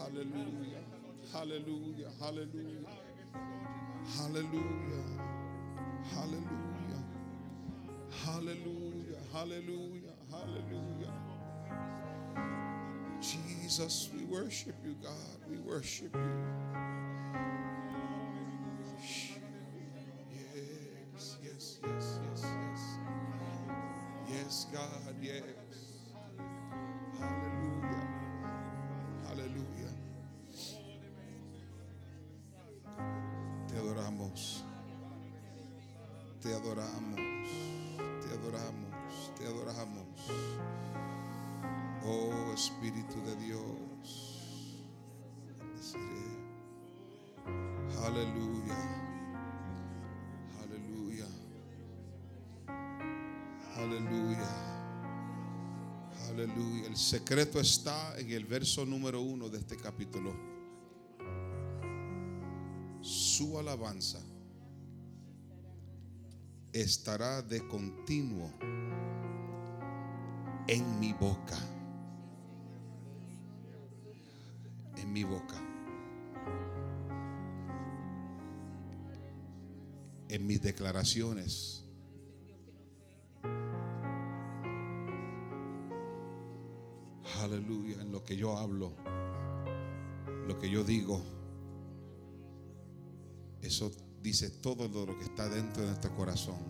Aleluya, 0.00 0.78
aleluya, 1.34 2.08
aleluya. 2.20 2.88
Aleluya, 4.20 5.02
aleluya. 6.16 7.00
Aleluya, 8.24 9.18
aleluya, 9.34 10.14
aleluya. 10.32 11.12
Jesus, 13.20 14.10
we 14.14 14.24
worship 14.26 14.76
you, 14.84 14.94
God. 15.02 15.38
We 15.50 15.58
worship 15.58 16.14
you. 16.14 17.09
Yes. 24.50 25.44
Aleluya. 27.20 28.02
Aleluya. 29.30 29.90
Te 33.68 33.76
adoramos. 33.76 34.64
Te 36.42 36.52
adoramos. 36.52 37.20
Te 37.96 38.34
adoramos. 38.34 39.32
Te 39.38 39.46
adoramos. 39.46 40.08
Oh 42.04 42.52
Espíritu 42.52 43.22
de 43.22 43.36
Dios. 43.36 44.82
Aleluya. 48.04 49.09
El 56.90 56.96
secreto 56.96 57.60
está 57.60 58.18
en 58.18 58.32
el 58.32 58.44
verso 58.46 58.84
número 58.84 59.20
uno 59.20 59.48
de 59.48 59.58
este 59.58 59.76
capítulo. 59.76 60.34
Su 63.00 63.60
alabanza 63.60 64.18
estará 66.72 67.42
de 67.42 67.64
continuo 67.68 68.52
en 70.66 70.98
mi 70.98 71.12
boca. 71.12 71.60
En 74.96 75.12
mi 75.12 75.22
boca. 75.22 75.62
En 80.28 80.44
mis 80.44 80.60
declaraciones. 80.60 81.84
Aleluya. 87.50 88.00
En 88.00 88.12
lo 88.12 88.24
que 88.24 88.36
yo 88.36 88.56
hablo. 88.56 88.92
Lo 90.46 90.56
que 90.60 90.70
yo 90.70 90.84
digo. 90.84 91.20
Eso 93.60 93.90
dice 94.22 94.50
todo 94.50 94.86
lo 95.04 95.18
que 95.18 95.24
está 95.24 95.48
dentro 95.48 95.82
de 95.82 95.88
nuestro 95.88 96.14
corazón. 96.14 96.60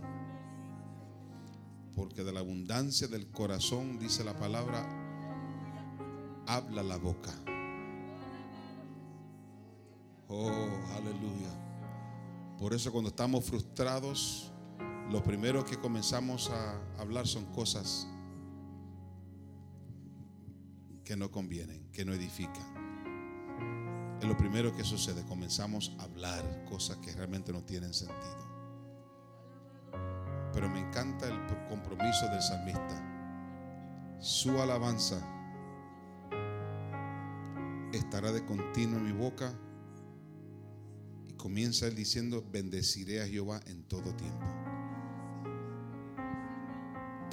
Porque 1.94 2.24
de 2.24 2.32
la 2.32 2.40
abundancia 2.40 3.08
del 3.08 3.30
corazón, 3.30 3.98
dice 3.98 4.24
la 4.24 4.38
palabra, 4.38 4.88
habla 6.46 6.82
la 6.82 6.96
boca. 6.96 7.34
Oh, 10.28 10.50
aleluya. 10.94 12.56
Por 12.58 12.72
eso 12.72 12.90
cuando 12.90 13.10
estamos 13.10 13.44
frustrados, 13.44 14.50
lo 15.10 15.22
primero 15.22 15.62
que 15.62 15.78
comenzamos 15.78 16.48
a 16.48 16.80
hablar 16.98 17.26
son 17.26 17.44
cosas 17.52 18.08
que 21.10 21.16
no 21.16 21.28
convienen, 21.28 21.90
que 21.90 22.04
no 22.04 22.12
edifican. 22.12 22.62
Es 24.20 24.28
lo 24.28 24.36
primero 24.36 24.72
que 24.72 24.84
sucede. 24.84 25.24
Comenzamos 25.24 25.92
a 25.98 26.04
hablar 26.04 26.64
cosas 26.66 26.98
que 26.98 27.12
realmente 27.12 27.52
no 27.52 27.64
tienen 27.64 27.92
sentido. 27.92 28.48
Pero 30.52 30.70
me 30.70 30.78
encanta 30.78 31.26
el 31.26 31.66
compromiso 31.68 32.28
del 32.28 32.40
salmista. 32.40 34.18
Su 34.20 34.62
alabanza 34.62 35.20
estará 37.92 38.30
de 38.30 38.46
continuo 38.46 38.98
en 38.98 39.06
mi 39.06 39.12
boca. 39.12 39.52
Y 41.26 41.32
comienza 41.32 41.88
él 41.88 41.96
diciendo, 41.96 42.46
bendeciré 42.52 43.20
a 43.20 43.26
Jehová 43.26 43.58
en 43.66 43.82
todo 43.82 44.14
tiempo. 44.14 44.46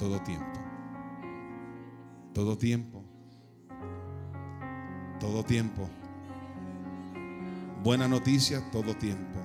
Todo 0.00 0.20
tiempo. 0.24 0.60
Todo 2.34 2.58
tiempo. 2.58 3.07
Todo 5.20 5.44
tiempo. 5.44 5.88
Buena 7.82 8.06
noticia 8.06 8.70
todo 8.70 8.94
tiempo. 8.94 9.40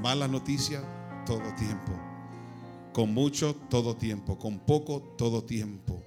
Mala 0.00 0.28
noticia 0.28 0.82
todo 1.24 1.54
tiempo. 1.54 1.92
Con 2.92 3.14
mucho 3.14 3.54
todo 3.54 3.96
tiempo. 3.96 4.38
Con 4.38 4.58
poco 4.60 5.00
todo 5.16 5.42
tiempo. 5.44 6.02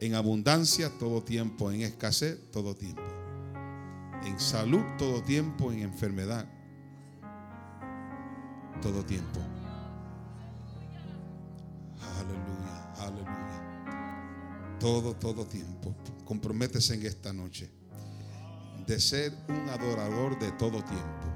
En 0.00 0.14
abundancia 0.14 0.90
todo 0.98 1.22
tiempo. 1.22 1.70
En 1.70 1.80
escasez 1.80 2.50
todo 2.50 2.74
tiempo. 2.74 3.02
En 4.24 4.38
salud 4.38 4.84
todo 4.98 5.22
tiempo. 5.22 5.72
En 5.72 5.80
enfermedad 5.80 6.46
todo 8.82 9.02
tiempo. 9.02 9.40
Aleluya, 12.18 12.92
aleluya. 12.98 14.76
Todo, 14.78 15.14
todo 15.14 15.46
tiempo. 15.46 15.94
Comprométese 16.26 16.94
en 16.94 17.06
esta 17.06 17.32
noche 17.32 17.83
de 18.86 19.00
ser 19.00 19.32
un 19.48 19.68
adorador 19.68 20.38
de 20.38 20.52
todo 20.52 20.82
tiempo. 20.82 21.26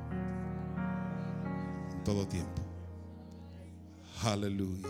En 1.92 2.05
todo 2.05 2.26
tiempo. 2.26 2.62
Aleluya. 4.24 4.88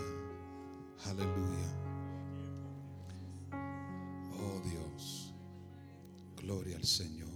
Aleluya. 1.05 1.69
Oh 4.33 4.59
Dios. 4.67 5.33
Gloria 6.37 6.77
al 6.77 6.85
Señor. 6.85 7.28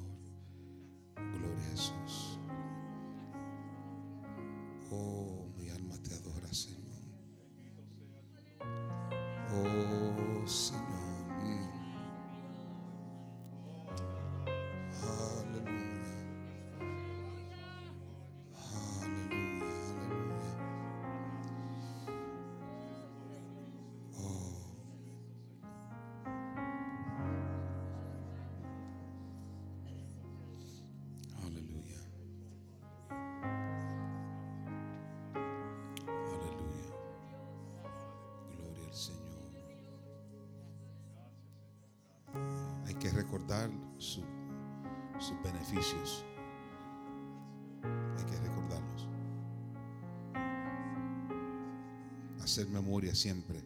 Siempre. 53.23 53.63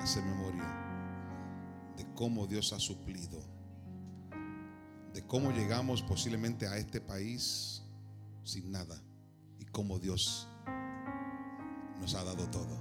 Hacer 0.00 0.24
memoria 0.24 0.66
de 1.96 2.04
cómo 2.14 2.48
Dios 2.48 2.72
ha 2.72 2.80
suplido. 2.80 3.40
De 5.14 5.24
cómo 5.24 5.52
llegamos 5.52 6.02
posiblemente 6.02 6.66
a 6.66 6.76
este 6.78 7.00
país 7.00 7.82
sin 8.42 8.72
nada 8.72 9.00
y 9.60 9.66
cómo 9.66 10.00
Dios 10.00 10.48
nos 12.00 12.14
ha 12.16 12.24
dado 12.24 12.50
todo. 12.50 12.76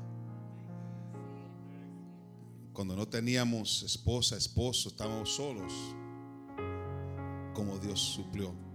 Cuando 2.74 2.96
no 2.96 3.08
teníamos 3.08 3.84
esposa, 3.84 4.38
esposo, 4.38 4.90
estábamos 4.90 5.36
solos, 5.36 5.72
como 7.54 7.78
Dios 7.78 8.00
suplió. 8.00 8.69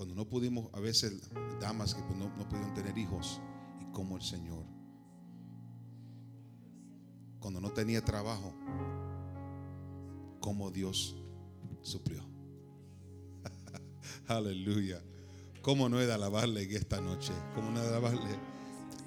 Cuando 0.00 0.14
no 0.14 0.26
pudimos, 0.26 0.70
a 0.72 0.80
veces 0.80 1.28
damas 1.60 1.94
que 1.94 2.00
pues 2.00 2.18
no, 2.18 2.34
no 2.34 2.48
pudieron 2.48 2.72
tener 2.72 2.96
hijos, 2.96 3.38
y 3.82 3.92
como 3.92 4.16
el 4.16 4.22
Señor. 4.22 4.64
Cuando 7.38 7.60
no 7.60 7.70
tenía 7.70 8.02
trabajo, 8.02 8.54
como 10.40 10.70
Dios 10.70 11.22
suplió. 11.82 12.24
Aleluya. 14.26 15.02
¿Cómo 15.60 15.90
no 15.90 16.00
he 16.00 16.06
de 16.06 16.14
alabarle 16.14 16.62
en 16.62 16.76
esta 16.76 17.02
noche? 17.02 17.34
¿Cómo 17.54 17.70
no 17.70 17.80
he 17.80 17.82
de 17.82 17.88
alabarle? 17.88 18.38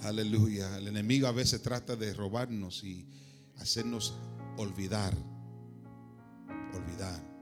Aleluya. 0.03 0.77
El 0.77 0.89
enemigo 0.89 1.25
a 1.25 1.31
veces 1.31 1.63
trata 1.63 1.95
de 1.95 2.13
robarnos 2.13 2.83
y 2.83 3.07
hacernos 3.57 4.13
olvidar. 4.57 5.17
Olvidar. 6.71 7.32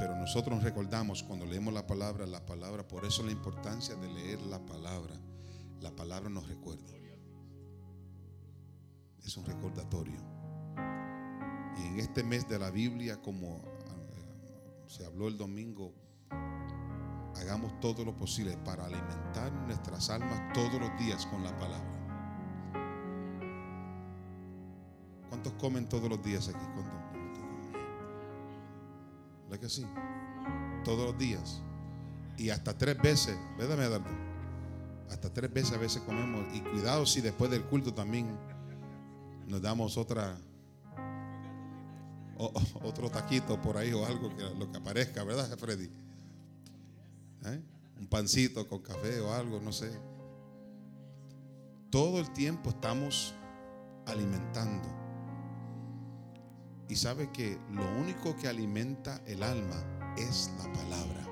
Pero 0.00 0.16
nosotros 0.16 0.54
nos 0.54 0.64
recordamos 0.64 1.22
cuando 1.22 1.44
leemos 1.44 1.74
la 1.74 1.86
palabra, 1.86 2.24
la 2.26 2.46
palabra, 2.46 2.88
por 2.88 3.04
eso 3.04 3.22
la 3.22 3.32
importancia 3.32 3.94
de 3.96 4.08
leer 4.08 4.40
la 4.40 4.58
palabra. 4.58 5.14
La 5.82 5.90
palabra 5.90 6.30
nos 6.30 6.48
recuerda. 6.48 6.90
Es 9.22 9.36
un 9.36 9.44
recordatorio. 9.44 10.18
Y 11.76 11.86
en 11.86 12.00
este 12.00 12.22
mes 12.24 12.48
de 12.48 12.58
la 12.58 12.70
Biblia, 12.70 13.20
como 13.20 13.58
eh, 13.58 14.86
se 14.86 15.04
habló 15.04 15.28
el 15.28 15.36
domingo, 15.36 15.92
hagamos 17.36 17.78
todo 17.80 18.02
lo 18.02 18.16
posible 18.16 18.56
para 18.64 18.86
alimentar 18.86 19.52
nuestras 19.66 20.08
almas 20.08 20.50
todos 20.54 20.80
los 20.80 20.98
días 20.98 21.26
con 21.26 21.44
la 21.44 21.54
palabra. 21.58 22.00
¿Cuántos 25.28 25.52
comen 25.60 25.86
todos 25.90 26.08
los 26.08 26.22
días 26.22 26.48
aquí? 26.48 26.64
¿Cuántos? 26.74 26.99
¿Verdad 29.50 29.64
que 29.64 29.68
sí? 29.68 29.84
Todos 30.84 31.10
los 31.10 31.18
días. 31.18 31.60
Y 32.36 32.50
hasta 32.50 32.78
tres 32.78 32.96
veces, 33.02 33.36
¿verdad, 33.58 33.76
Medardo? 33.76 34.06
Hasta 35.10 35.32
tres 35.32 35.52
veces 35.52 35.72
a 35.72 35.78
veces 35.78 36.02
comemos. 36.02 36.46
Y 36.54 36.60
cuidado 36.60 37.04
si 37.04 37.20
después 37.20 37.50
del 37.50 37.64
culto 37.64 37.92
también 37.92 38.38
nos 39.48 39.60
damos 39.60 39.96
otra 39.96 40.38
otro 42.82 43.10
taquito 43.10 43.60
por 43.60 43.76
ahí 43.76 43.92
o 43.92 44.06
algo 44.06 44.34
que 44.34 44.42
lo 44.42 44.70
que 44.70 44.78
aparezca, 44.78 45.24
¿verdad, 45.24 45.58
Freddy? 45.58 45.90
¿Eh? 47.44 47.62
Un 47.98 48.06
pancito 48.06 48.66
con 48.66 48.80
café 48.80 49.20
o 49.20 49.34
algo, 49.34 49.60
no 49.60 49.72
sé. 49.72 49.90
Todo 51.90 52.20
el 52.20 52.30
tiempo 52.32 52.70
estamos 52.70 53.34
alimentando. 54.06 54.99
Y 56.90 56.96
sabe 56.96 57.30
que 57.30 57.56
lo 57.70 57.88
único 58.00 58.36
que 58.36 58.48
alimenta 58.48 59.22
el 59.24 59.44
alma 59.44 59.80
es 60.18 60.50
la 60.58 60.72
palabra. 60.72 61.24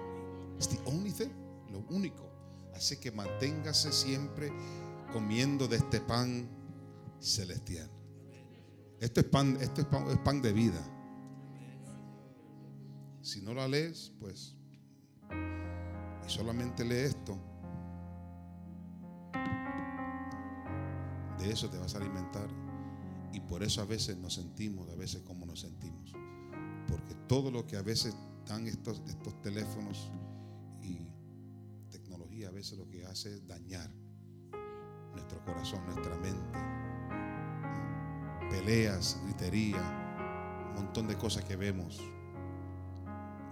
It's 0.54 0.68
the 0.68 0.78
only 0.84 1.10
thing, 1.10 1.32
lo 1.72 1.80
único. 1.90 2.30
Así 2.76 2.96
que 2.98 3.10
manténgase 3.10 3.90
siempre 3.90 4.52
comiendo 5.12 5.66
de 5.66 5.78
este 5.78 6.00
pan 6.00 6.48
celestial. 7.18 7.90
Esto 9.00 9.18
es 9.18 9.26
pan, 9.26 9.58
esto 9.60 9.80
es 9.80 9.88
pan, 9.88 10.08
es 10.08 10.18
pan 10.18 10.40
de 10.40 10.52
vida. 10.52 10.80
Si 13.20 13.42
no 13.42 13.52
la 13.52 13.66
lees, 13.66 14.12
pues 14.20 14.54
y 16.24 16.30
solamente 16.30 16.84
lee 16.84 17.06
esto, 17.06 17.36
de 21.36 21.50
eso 21.50 21.68
te 21.68 21.78
vas 21.78 21.96
a 21.96 21.98
alimentar. 21.98 22.67
Y 23.32 23.40
por 23.40 23.62
eso 23.62 23.82
a 23.82 23.84
veces 23.84 24.16
nos 24.16 24.34
sentimos, 24.34 24.88
a 24.90 24.94
veces 24.94 25.22
como 25.22 25.46
nos 25.46 25.60
sentimos. 25.60 26.12
Porque 26.88 27.14
todo 27.26 27.50
lo 27.50 27.66
que 27.66 27.76
a 27.76 27.82
veces 27.82 28.16
dan 28.46 28.66
estos, 28.66 29.02
estos 29.06 29.40
teléfonos 29.42 30.10
y 30.82 31.06
tecnología, 31.90 32.48
a 32.48 32.52
veces 32.52 32.78
lo 32.78 32.88
que 32.88 33.04
hace 33.04 33.34
es 33.34 33.46
dañar 33.46 33.90
nuestro 35.12 35.44
corazón, 35.44 35.84
nuestra 35.86 36.16
mente. 36.16 36.58
Peleas, 38.50 39.20
gritería, 39.24 39.82
un 40.70 40.84
montón 40.84 41.06
de 41.06 41.16
cosas 41.16 41.44
que 41.44 41.56
vemos. 41.56 42.00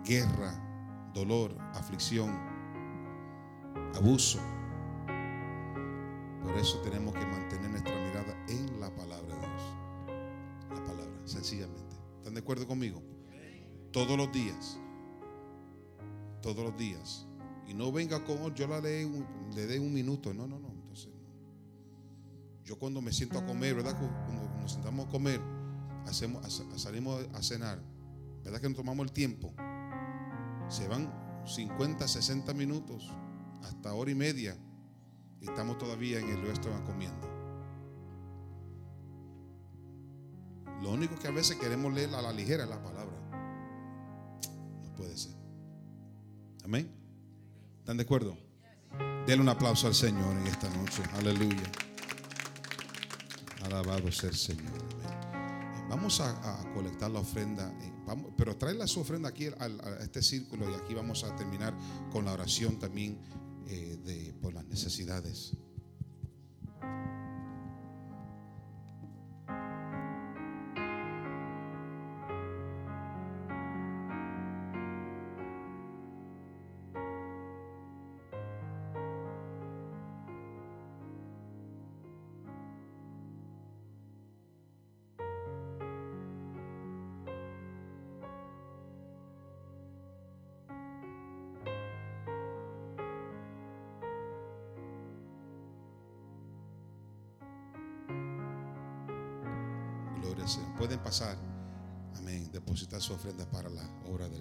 Guerra, 0.04 1.10
dolor, 1.12 1.56
aflicción, 1.74 2.30
abuso. 3.94 4.38
Por 6.42 6.56
eso 6.56 6.78
tenemos 6.80 7.12
que 7.14 7.26
mantener 7.26 7.70
nuestra 7.70 7.94
mirada 7.94 8.05
¿Están 12.18 12.34
de 12.34 12.40
acuerdo 12.40 12.66
conmigo? 12.66 13.02
Todos 13.92 14.16
los 14.16 14.30
días. 14.32 14.78
Todos 16.42 16.64
los 16.64 16.76
días. 16.76 17.26
Y 17.66 17.74
no 17.74 17.90
venga 17.92 18.24
con, 18.24 18.38
"Oh, 18.42 18.54
yo 18.54 18.66
la 18.66 18.78
un- 18.78 19.26
le 19.54 19.66
dé 19.66 19.78
un 19.80 19.92
minuto. 19.92 20.32
No, 20.34 20.46
no, 20.46 20.58
no. 20.58 20.68
Entonces, 20.68 21.08
no. 21.14 21.30
Yo 22.64 22.78
cuando 22.78 23.00
me 23.00 23.12
siento 23.12 23.38
a 23.38 23.46
comer, 23.46 23.74
¿verdad? 23.76 23.96
Cuando 23.98 24.48
nos 24.60 24.72
sentamos 24.72 25.06
a 25.06 25.08
comer, 25.10 25.40
hacemos, 26.06 26.62
salimos 26.76 27.26
a 27.34 27.42
cenar, 27.42 27.80
¿verdad 28.44 28.60
que 28.60 28.68
nos 28.68 28.76
tomamos 28.76 29.06
el 29.06 29.12
tiempo? 29.12 29.52
Se 30.68 30.86
van 30.88 31.12
50, 31.46 32.06
60 32.08 32.54
minutos, 32.54 33.08
hasta 33.62 33.94
hora 33.94 34.10
y 34.10 34.14
media, 34.16 34.56
y 35.40 35.44
estamos 35.48 35.78
todavía 35.78 36.18
en 36.18 36.28
el 36.28 36.42
restaurante 36.42 36.90
comiendo. 36.90 37.35
Lo 40.82 40.90
único 40.90 41.16
que 41.16 41.28
a 41.28 41.30
veces 41.30 41.56
queremos 41.56 41.92
leer 41.92 42.14
a 42.14 42.22
la 42.22 42.32
ligera 42.32 42.64
es 42.64 42.70
la 42.70 42.82
palabra. 42.82 43.16
No 44.82 44.94
puede 44.94 45.16
ser. 45.16 45.32
Amén. 46.64 46.90
¿Están 47.78 47.96
de 47.96 48.02
acuerdo? 48.02 48.36
Denle 49.26 49.42
un 49.42 49.48
aplauso 49.48 49.86
al 49.86 49.94
Señor 49.94 50.36
en 50.36 50.46
esta 50.46 50.68
noche. 50.70 51.02
Aleluya. 51.14 51.70
Alabado 53.64 54.10
sea 54.12 54.30
el 54.30 54.36
Señor. 54.36 54.86
Vamos 55.88 56.20
a, 56.20 56.64
colectar 56.74 57.10
la 57.10 57.20
ofrenda. 57.20 57.72
eh, 57.80 57.92
pero 58.36 58.56
trae 58.56 58.74
la 58.74 58.86
su 58.86 59.00
ofrenda 59.00 59.28
aquí 59.28 59.46
a 59.46 59.68
este 60.00 60.22
círculo 60.22 60.70
y 60.70 60.74
aquí 60.74 60.94
vamos 60.94 61.24
a 61.24 61.34
terminar 61.36 61.76
con 62.10 62.24
la 62.24 62.32
oración 62.32 62.78
también 62.78 63.18
eh, 63.68 64.34
por 64.40 64.52
las 64.52 64.64
necesidades. 64.66 65.56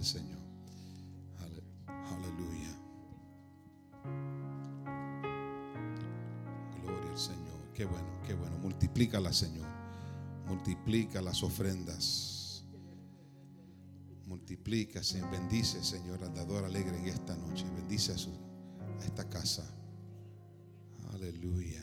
Señor. 0.06 0.40
Ale- 1.40 1.64
Aleluya. 1.88 2.72
Gloria 6.84 7.12
al 7.12 7.18
Señor. 7.18 7.60
Qué 7.74 7.86
bueno, 7.86 8.08
qué 8.26 8.34
bueno. 8.34 8.58
Multiplícala, 8.60 9.34
Señor. 9.34 9.68
Multiplica 10.48 11.22
las 11.22 11.44
ofrendas. 11.44 12.64
Multiplica, 14.28 15.04
Señor. 15.04 15.32
Bendice, 15.32 15.84
Señor, 15.84 16.24
al 16.24 16.34
dador 16.34 16.66
alegre 16.66 16.98
en 16.98 17.08
esta 17.08 17.36
noche. 17.36 17.66
Bendice 17.76 18.14
a, 18.14 18.16
a 19.02 19.06
esta 19.06 19.28
casa. 19.30 19.64
Aleluya. 21.14 21.82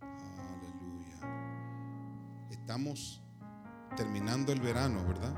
Aleluya. 0.00 1.18
Estamos 2.50 3.20
terminando 3.96 4.52
el 4.52 4.60
verano, 4.60 5.04
¿verdad? 5.06 5.34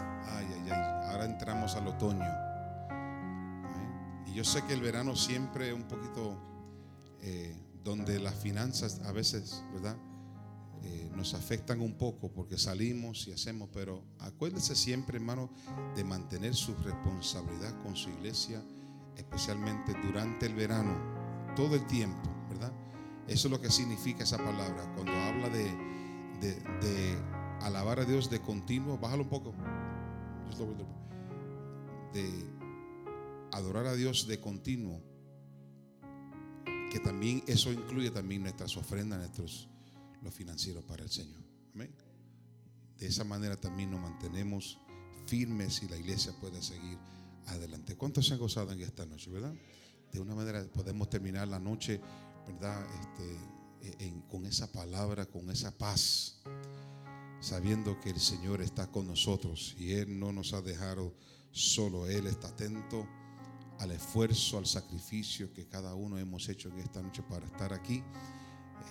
Ay, 0.00 0.46
ay, 0.52 0.70
ay. 0.70 1.10
Ahora 1.10 1.24
entramos 1.24 1.74
al 1.76 1.88
otoño. 1.88 2.24
Ay, 2.24 3.76
Y 4.26 4.34
yo 4.34 4.44
sé 4.44 4.62
que 4.62 4.74
el 4.74 4.80
verano 4.80 5.16
siempre 5.16 5.68
es 5.68 5.74
un 5.74 5.84
poquito 5.84 6.36
eh, 7.20 7.56
donde 7.82 8.18
las 8.18 8.34
finanzas 8.34 9.00
a 9.04 9.12
veces, 9.12 9.62
¿verdad? 9.72 9.96
Eh, 10.82 11.10
nos 11.16 11.34
afectan 11.34 11.80
un 11.80 11.94
poco 11.94 12.30
porque 12.30 12.58
salimos 12.58 13.26
y 13.26 13.32
hacemos, 13.32 13.68
pero 13.72 14.04
acuérdese 14.20 14.76
siempre, 14.76 15.16
hermano, 15.16 15.50
de 15.94 16.04
mantener 16.04 16.54
su 16.54 16.74
responsabilidad 16.76 17.80
con 17.82 17.96
su 17.96 18.10
iglesia, 18.10 18.62
especialmente 19.16 19.94
durante 20.04 20.46
el 20.46 20.54
verano, 20.54 20.94
todo 21.56 21.74
el 21.74 21.86
tiempo, 21.86 22.28
¿verdad? 22.50 22.72
Eso 23.26 23.48
es 23.48 23.52
lo 23.52 23.60
que 23.60 23.70
significa 23.70 24.24
esa 24.24 24.38
palabra. 24.38 24.92
Cuando 24.94 25.12
habla 25.12 25.48
de, 25.48 25.74
de 26.40 27.18
alabar 27.62 28.00
a 28.00 28.04
Dios 28.04 28.30
de 28.30 28.40
continuo, 28.40 28.98
bájalo 28.98 29.24
un 29.24 29.28
poco. 29.28 29.54
De 32.12 32.44
adorar 33.52 33.86
a 33.86 33.94
Dios 33.94 34.26
de 34.26 34.40
continuo. 34.40 35.02
Que 36.90 37.00
también 37.00 37.42
eso 37.46 37.72
incluye 37.72 38.10
también 38.10 38.42
nuestras 38.42 38.76
ofrendas, 38.76 39.18
nuestros 39.18 39.68
los 40.22 40.34
financieros 40.34 40.84
para 40.84 41.04
el 41.04 41.10
Señor. 41.10 41.40
Amén. 41.74 41.94
De 42.98 43.06
esa 43.06 43.24
manera 43.24 43.56
también 43.56 43.90
nos 43.90 44.00
mantenemos 44.00 44.78
firmes 45.26 45.82
y 45.82 45.88
la 45.88 45.96
iglesia 45.96 46.32
puede 46.40 46.62
seguir 46.62 46.98
adelante. 47.46 47.96
¿Cuántos 47.96 48.26
se 48.26 48.34
han 48.34 48.40
gozado 48.40 48.72
en 48.72 48.80
esta 48.80 49.04
noche, 49.06 49.30
verdad? 49.30 49.54
De 50.12 50.20
una 50.20 50.34
manera 50.34 50.64
podemos 50.72 51.10
terminar 51.10 51.46
la 51.48 51.58
noche, 51.58 52.00
¿verdad? 52.46 52.84
Este, 53.00 54.06
con 54.28 54.46
esa 54.46 54.70
palabra, 54.72 55.26
con 55.26 55.50
esa 55.50 55.76
paz, 55.76 56.40
sabiendo 57.40 58.00
que 58.00 58.10
el 58.10 58.20
Señor 58.20 58.62
está 58.62 58.90
con 58.90 59.06
nosotros 59.06 59.74
y 59.78 59.92
Él 59.92 60.18
no 60.18 60.32
nos 60.32 60.52
ha 60.52 60.62
dejado 60.62 61.14
solo. 61.50 62.06
Él 62.06 62.26
está 62.26 62.48
atento 62.48 63.06
al 63.78 63.90
esfuerzo, 63.90 64.58
al 64.58 64.66
sacrificio 64.66 65.52
que 65.52 65.66
cada 65.66 65.94
uno 65.94 66.18
hemos 66.18 66.48
hecho 66.48 66.68
en 66.68 66.78
esta 66.78 67.02
noche 67.02 67.22
para 67.22 67.46
estar 67.46 67.72
aquí. 67.72 67.96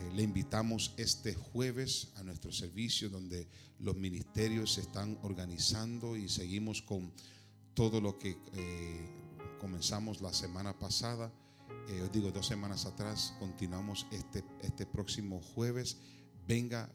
Eh, 0.01 0.11
le 0.13 0.23
invitamos 0.23 0.93
este 0.97 1.33
jueves 1.33 2.09
a 2.15 2.23
nuestro 2.23 2.51
servicio 2.51 3.09
donde 3.09 3.47
los 3.79 3.95
ministerios 3.95 4.73
se 4.73 4.81
están 4.81 5.17
organizando 5.23 6.15
y 6.15 6.29
seguimos 6.29 6.81
con 6.81 7.11
todo 7.73 7.99
lo 8.01 8.17
que 8.17 8.37
eh, 8.53 9.09
comenzamos 9.59 10.21
la 10.21 10.33
semana 10.33 10.77
pasada. 10.77 11.31
Eh, 11.89 12.01
os 12.01 12.11
digo, 12.11 12.31
dos 12.31 12.47
semanas 12.47 12.85
atrás, 12.85 13.33
continuamos 13.39 14.07
este, 14.11 14.43
este 14.61 14.85
próximo 14.85 15.41
jueves. 15.41 15.97
Venga 16.47 16.89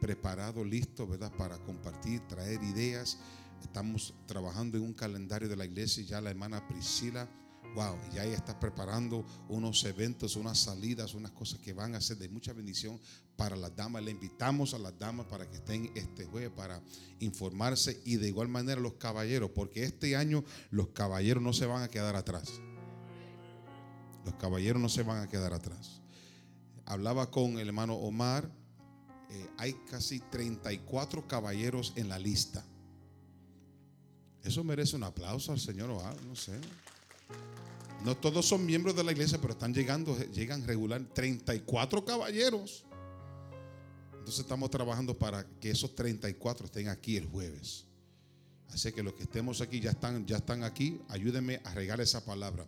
preparado, 0.00 0.64
listo, 0.64 1.06
¿verdad? 1.06 1.32
Para 1.36 1.58
compartir, 1.58 2.20
traer 2.28 2.62
ideas. 2.62 3.18
Estamos 3.62 4.14
trabajando 4.26 4.78
en 4.78 4.84
un 4.84 4.94
calendario 4.94 5.48
de 5.48 5.56
la 5.56 5.64
iglesia. 5.64 6.02
Ya 6.04 6.20
la 6.20 6.30
hermana 6.30 6.66
Priscila 6.66 7.28
Wow, 7.74 7.96
ya 8.12 8.24
ella 8.24 8.34
está 8.34 8.58
preparando 8.58 9.24
unos 9.48 9.84
eventos, 9.84 10.34
unas 10.34 10.58
salidas, 10.58 11.14
unas 11.14 11.30
cosas 11.30 11.60
que 11.60 11.72
van 11.72 11.94
a 11.94 12.00
ser 12.00 12.16
de 12.18 12.28
mucha 12.28 12.52
bendición 12.52 12.98
para 13.36 13.54
las 13.54 13.74
damas. 13.76 14.02
Le 14.02 14.10
invitamos 14.10 14.74
a 14.74 14.78
las 14.78 14.98
damas 14.98 15.26
para 15.26 15.48
que 15.48 15.56
estén 15.56 15.92
este 15.94 16.24
jueves 16.24 16.50
para 16.50 16.82
informarse 17.20 18.00
y 18.04 18.16
de 18.16 18.26
igual 18.26 18.48
manera 18.48 18.80
los 18.80 18.94
caballeros, 18.94 19.50
porque 19.54 19.84
este 19.84 20.16
año 20.16 20.44
los 20.70 20.88
caballeros 20.88 21.42
no 21.42 21.52
se 21.52 21.66
van 21.66 21.82
a 21.84 21.88
quedar 21.88 22.16
atrás. 22.16 22.50
Los 24.24 24.34
caballeros 24.34 24.82
no 24.82 24.88
se 24.88 25.04
van 25.04 25.22
a 25.22 25.28
quedar 25.28 25.54
atrás. 25.54 26.02
Hablaba 26.86 27.30
con 27.30 27.60
el 27.60 27.68
hermano 27.68 27.94
Omar, 27.94 28.50
eh, 29.30 29.48
hay 29.58 29.74
casi 29.90 30.20
34 30.20 31.26
caballeros 31.26 31.92
en 31.96 32.08
la 32.08 32.18
lista. 32.18 32.64
Eso 34.42 34.64
merece 34.64 34.96
un 34.96 35.04
aplauso 35.04 35.52
al 35.52 35.60
Señor 35.60 35.90
Omar, 35.90 36.16
no 36.22 36.34
sé. 36.34 36.58
No 38.04 38.16
todos 38.16 38.46
son 38.46 38.64
miembros 38.64 38.96
de 38.96 39.04
la 39.04 39.12
iglesia, 39.12 39.38
pero 39.40 39.52
están 39.52 39.74
llegando, 39.74 40.16
llegan 40.32 40.66
regular 40.66 41.02
34 41.12 42.04
caballeros. 42.04 42.84
Entonces 44.12 44.40
estamos 44.40 44.70
trabajando 44.70 45.18
para 45.18 45.46
que 45.60 45.70
esos 45.70 45.94
34 45.94 46.66
estén 46.66 46.88
aquí 46.88 47.16
el 47.16 47.26
jueves. 47.26 47.84
Así 48.72 48.92
que 48.92 49.02
los 49.02 49.14
que 49.14 49.24
estemos 49.24 49.60
aquí 49.60 49.80
ya 49.80 49.90
están, 49.90 50.24
ya 50.26 50.38
están 50.38 50.62
aquí. 50.64 51.00
Ayúdenme 51.08 51.60
a 51.64 51.74
regar 51.74 52.00
esa 52.00 52.24
palabra. 52.24 52.64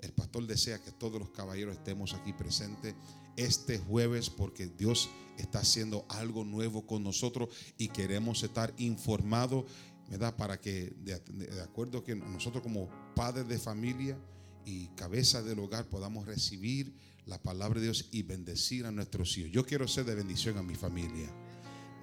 El 0.00 0.12
pastor 0.12 0.46
desea 0.46 0.82
que 0.82 0.92
todos 0.92 1.18
los 1.18 1.30
caballeros 1.30 1.76
estemos 1.76 2.14
aquí 2.14 2.32
presentes 2.32 2.94
este 3.36 3.78
jueves 3.78 4.30
porque 4.30 4.66
Dios 4.66 5.10
está 5.38 5.60
haciendo 5.60 6.06
algo 6.08 6.44
nuevo 6.44 6.86
con 6.86 7.02
nosotros 7.02 7.50
y 7.78 7.88
queremos 7.88 8.42
estar 8.42 8.72
informados, 8.78 9.64
¿verdad? 10.08 10.36
Para 10.36 10.60
que 10.60 10.94
de, 11.00 11.18
de 11.18 11.62
acuerdo 11.62 12.02
que 12.02 12.14
nosotros 12.14 12.62
como 12.62 12.88
padres 13.14 13.46
de 13.48 13.58
familia, 13.58 14.18
y 14.66 14.88
cabeza 14.88 15.42
del 15.42 15.60
hogar 15.60 15.88
podamos 15.88 16.26
recibir 16.26 16.92
la 17.24 17.40
palabra 17.40 17.78
de 17.80 17.86
Dios 17.86 18.08
y 18.10 18.22
bendecir 18.22 18.84
a 18.84 18.90
nuestros 18.90 19.38
hijos. 19.38 19.52
Yo 19.52 19.64
quiero 19.64 19.88
ser 19.88 20.04
de 20.04 20.14
bendición 20.14 20.58
a 20.58 20.62
mi 20.62 20.74
familia. 20.74 21.30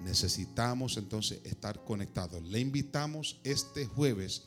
Necesitamos 0.02 0.96
entonces 0.96 1.40
estar 1.44 1.84
conectados. 1.84 2.42
Le 2.42 2.58
invitamos 2.58 3.38
este 3.44 3.86
jueves 3.86 4.44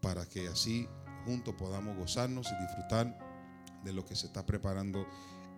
para 0.00 0.28
que 0.28 0.48
así 0.48 0.88
juntos 1.24 1.54
podamos 1.54 1.96
gozarnos 1.96 2.46
y 2.50 2.62
disfrutar 2.62 3.18
de 3.84 3.92
lo 3.92 4.04
que 4.04 4.16
se 4.16 4.26
está 4.26 4.44
preparando 4.44 5.06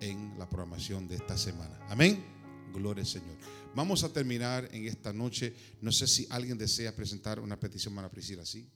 en 0.00 0.38
la 0.38 0.48
programación 0.48 1.06
de 1.08 1.16
esta 1.16 1.36
semana. 1.36 1.78
Amén. 1.88 2.24
Gloria 2.72 3.02
al 3.02 3.08
Señor. 3.08 3.36
Vamos 3.74 4.02
a 4.04 4.12
terminar 4.12 4.68
en 4.72 4.86
esta 4.86 5.12
noche. 5.12 5.54
No 5.80 5.92
sé 5.92 6.06
si 6.06 6.26
alguien 6.30 6.58
desea 6.58 6.94
presentar 6.94 7.38
una 7.40 7.58
petición 7.58 7.94
para 7.94 8.10
Priscila, 8.10 8.44
¿sí? 8.44 8.66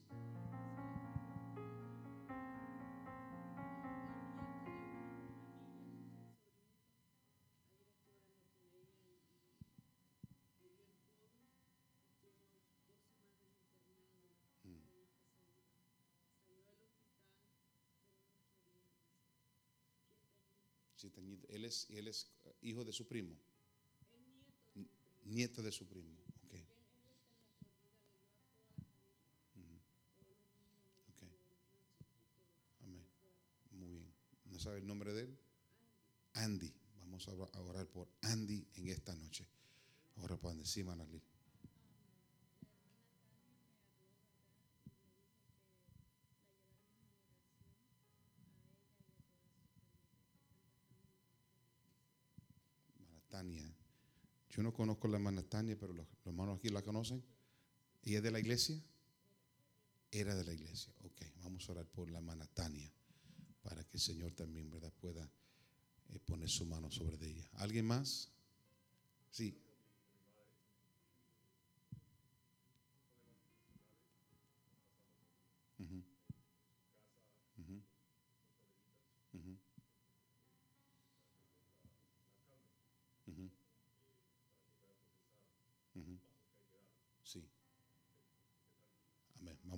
Es, 21.66 21.88
él 21.90 22.06
es 22.06 22.28
hijo 22.62 22.84
de 22.84 22.92
su 22.92 23.06
primo. 23.06 23.36
Nieto 25.24 25.62
de 25.62 25.72
su 25.72 25.84
primo. 25.86 26.12
Okay. 26.46 26.64
Amén. 32.84 33.04
Muy 33.72 33.88
bien. 33.88 34.12
¿No 34.44 34.60
sabe 34.60 34.78
el 34.78 34.86
nombre 34.86 35.12
de 35.12 35.22
él? 35.22 35.38
Andy. 36.34 36.72
Vamos 37.00 37.26
a 37.28 37.60
orar 37.60 37.86
por 37.88 38.08
Andy 38.22 38.64
en 38.74 38.88
esta 38.88 39.14
noche. 39.16 39.46
Ahora 40.16 40.36
por 40.36 40.52
encima, 40.52 40.94
Manalí. 40.94 41.20
Yo 54.50 54.62
no 54.62 54.72
conozco 54.72 55.08
la 55.08 55.16
hermana 55.16 55.42
Tania, 55.42 55.76
pero 55.78 55.92
los, 55.92 56.06
hermanos 56.24 56.58
aquí 56.58 56.68
la 56.68 56.82
conocen. 56.82 57.22
¿Y 58.02 58.14
es 58.14 58.22
de 58.22 58.30
la 58.30 58.40
iglesia? 58.40 58.80
Era 60.10 60.34
de 60.34 60.44
la 60.44 60.52
iglesia. 60.52 60.92
Ok, 61.02 61.22
vamos 61.42 61.68
a 61.68 61.72
orar 61.72 61.86
por 61.86 62.10
la 62.10 62.18
hermana 62.18 62.46
Tania 62.46 62.90
para 63.62 63.84
que 63.84 63.96
el 63.96 64.00
Señor 64.00 64.32
también 64.32 64.70
¿verdad? 64.70 64.92
pueda 65.00 65.28
eh, 66.08 66.18
poner 66.20 66.48
su 66.48 66.64
mano 66.64 66.90
sobre 66.90 67.26
ella. 67.26 67.48
¿Alguien 67.54 67.84
más? 67.84 68.30
Sí. 69.30 69.60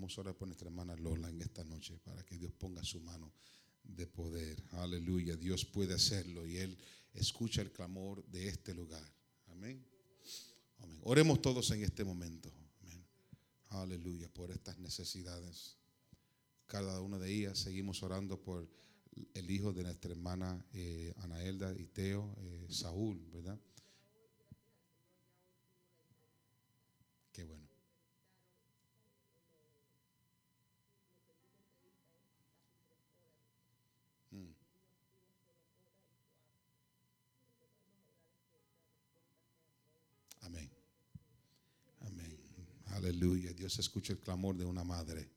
Vamos 0.08 0.16
a 0.16 0.20
orar 0.22 0.36
por 0.36 0.48
nuestra 0.48 0.68
hermana 0.68 0.96
Lola 0.96 1.28
en 1.28 1.42
esta 1.42 1.62
noche 1.64 1.98
para 2.02 2.24
que 2.24 2.38
Dios 2.38 2.50
ponga 2.54 2.82
su 2.82 2.98
mano 2.98 3.30
de 3.84 4.06
poder. 4.06 4.64
Aleluya. 4.70 5.36
Dios 5.36 5.66
puede 5.66 5.92
hacerlo 5.92 6.46
y 6.46 6.56
Él 6.56 6.78
escucha 7.12 7.60
el 7.60 7.70
clamor 7.70 8.24
de 8.24 8.48
este 8.48 8.72
lugar. 8.72 9.06
Amén. 9.48 9.84
Amén. 10.78 10.98
Oremos 11.02 11.42
todos 11.42 11.70
en 11.72 11.84
este 11.84 12.04
momento. 12.04 12.50
Amén. 12.80 13.04
Aleluya. 13.68 14.30
Por 14.32 14.50
estas 14.50 14.78
necesidades. 14.78 15.76
Cada 16.66 17.02
una 17.02 17.18
de 17.18 17.30
ellas 17.30 17.58
seguimos 17.58 18.02
orando 18.02 18.40
por 18.40 18.66
el 19.34 19.50
hijo 19.50 19.74
de 19.74 19.82
nuestra 19.82 20.10
hermana 20.10 20.64
eh, 20.72 21.12
Anaelda 21.18 21.78
y 21.78 21.84
Teo, 21.84 22.34
eh, 22.38 22.66
Saúl, 22.70 23.28
¿verdad? 23.30 23.60
Qué 27.30 27.44
bueno. 27.44 27.67
Aleluya. 42.98 43.52
Dios 43.52 43.78
escucha 43.78 44.12
el 44.12 44.18
clamor 44.18 44.56
de 44.56 44.64
una 44.64 44.82
madre 44.82 45.30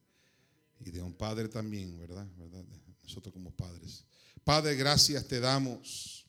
y 0.80 0.90
de 0.90 1.00
un 1.00 1.14
padre 1.14 1.48
también, 1.48 1.96
¿verdad? 2.00 2.28
Nosotros 3.04 3.32
como 3.32 3.52
padres. 3.52 4.04
Padre, 4.44 4.76
gracias 4.76 5.28
te 5.28 5.40
damos. 5.40 6.26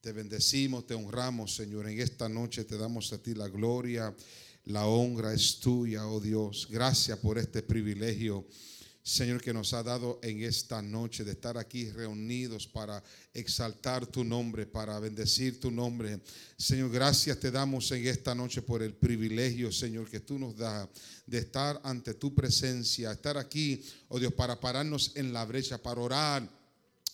Te 0.00 0.12
bendecimos, 0.12 0.86
te 0.86 0.94
honramos, 0.94 1.54
Señor. 1.54 1.88
En 1.88 2.00
esta 2.00 2.26
noche 2.26 2.64
te 2.64 2.78
damos 2.78 3.12
a 3.12 3.22
ti 3.22 3.34
la 3.34 3.48
gloria. 3.48 4.16
La 4.64 4.86
honra 4.86 5.34
es 5.34 5.60
tuya, 5.60 6.06
oh 6.06 6.20
Dios. 6.20 6.66
Gracias 6.70 7.18
por 7.18 7.36
este 7.36 7.62
privilegio 7.62 8.46
Señor, 9.04 9.42
que 9.42 9.52
nos 9.52 9.72
ha 9.72 9.82
dado 9.82 10.20
en 10.22 10.44
esta 10.44 10.80
noche 10.80 11.24
de 11.24 11.32
estar 11.32 11.58
aquí 11.58 11.90
reunidos 11.90 12.68
para 12.68 13.02
exaltar 13.34 14.06
tu 14.06 14.22
nombre, 14.22 14.64
para 14.64 15.00
bendecir 15.00 15.58
tu 15.58 15.72
nombre. 15.72 16.20
Señor, 16.56 16.90
gracias 16.90 17.40
te 17.40 17.50
damos 17.50 17.90
en 17.90 18.06
esta 18.06 18.32
noche 18.32 18.62
por 18.62 18.80
el 18.80 18.94
privilegio, 18.94 19.72
Señor, 19.72 20.08
que 20.08 20.20
tú 20.20 20.38
nos 20.38 20.56
das 20.56 20.88
de 21.26 21.38
estar 21.38 21.80
ante 21.82 22.14
tu 22.14 22.32
presencia, 22.32 23.10
estar 23.10 23.36
aquí, 23.36 23.84
oh 24.06 24.20
Dios, 24.20 24.32
para 24.34 24.60
pararnos 24.60 25.10
en 25.16 25.32
la 25.32 25.44
brecha, 25.46 25.82
para 25.82 26.00
orar 26.00 26.62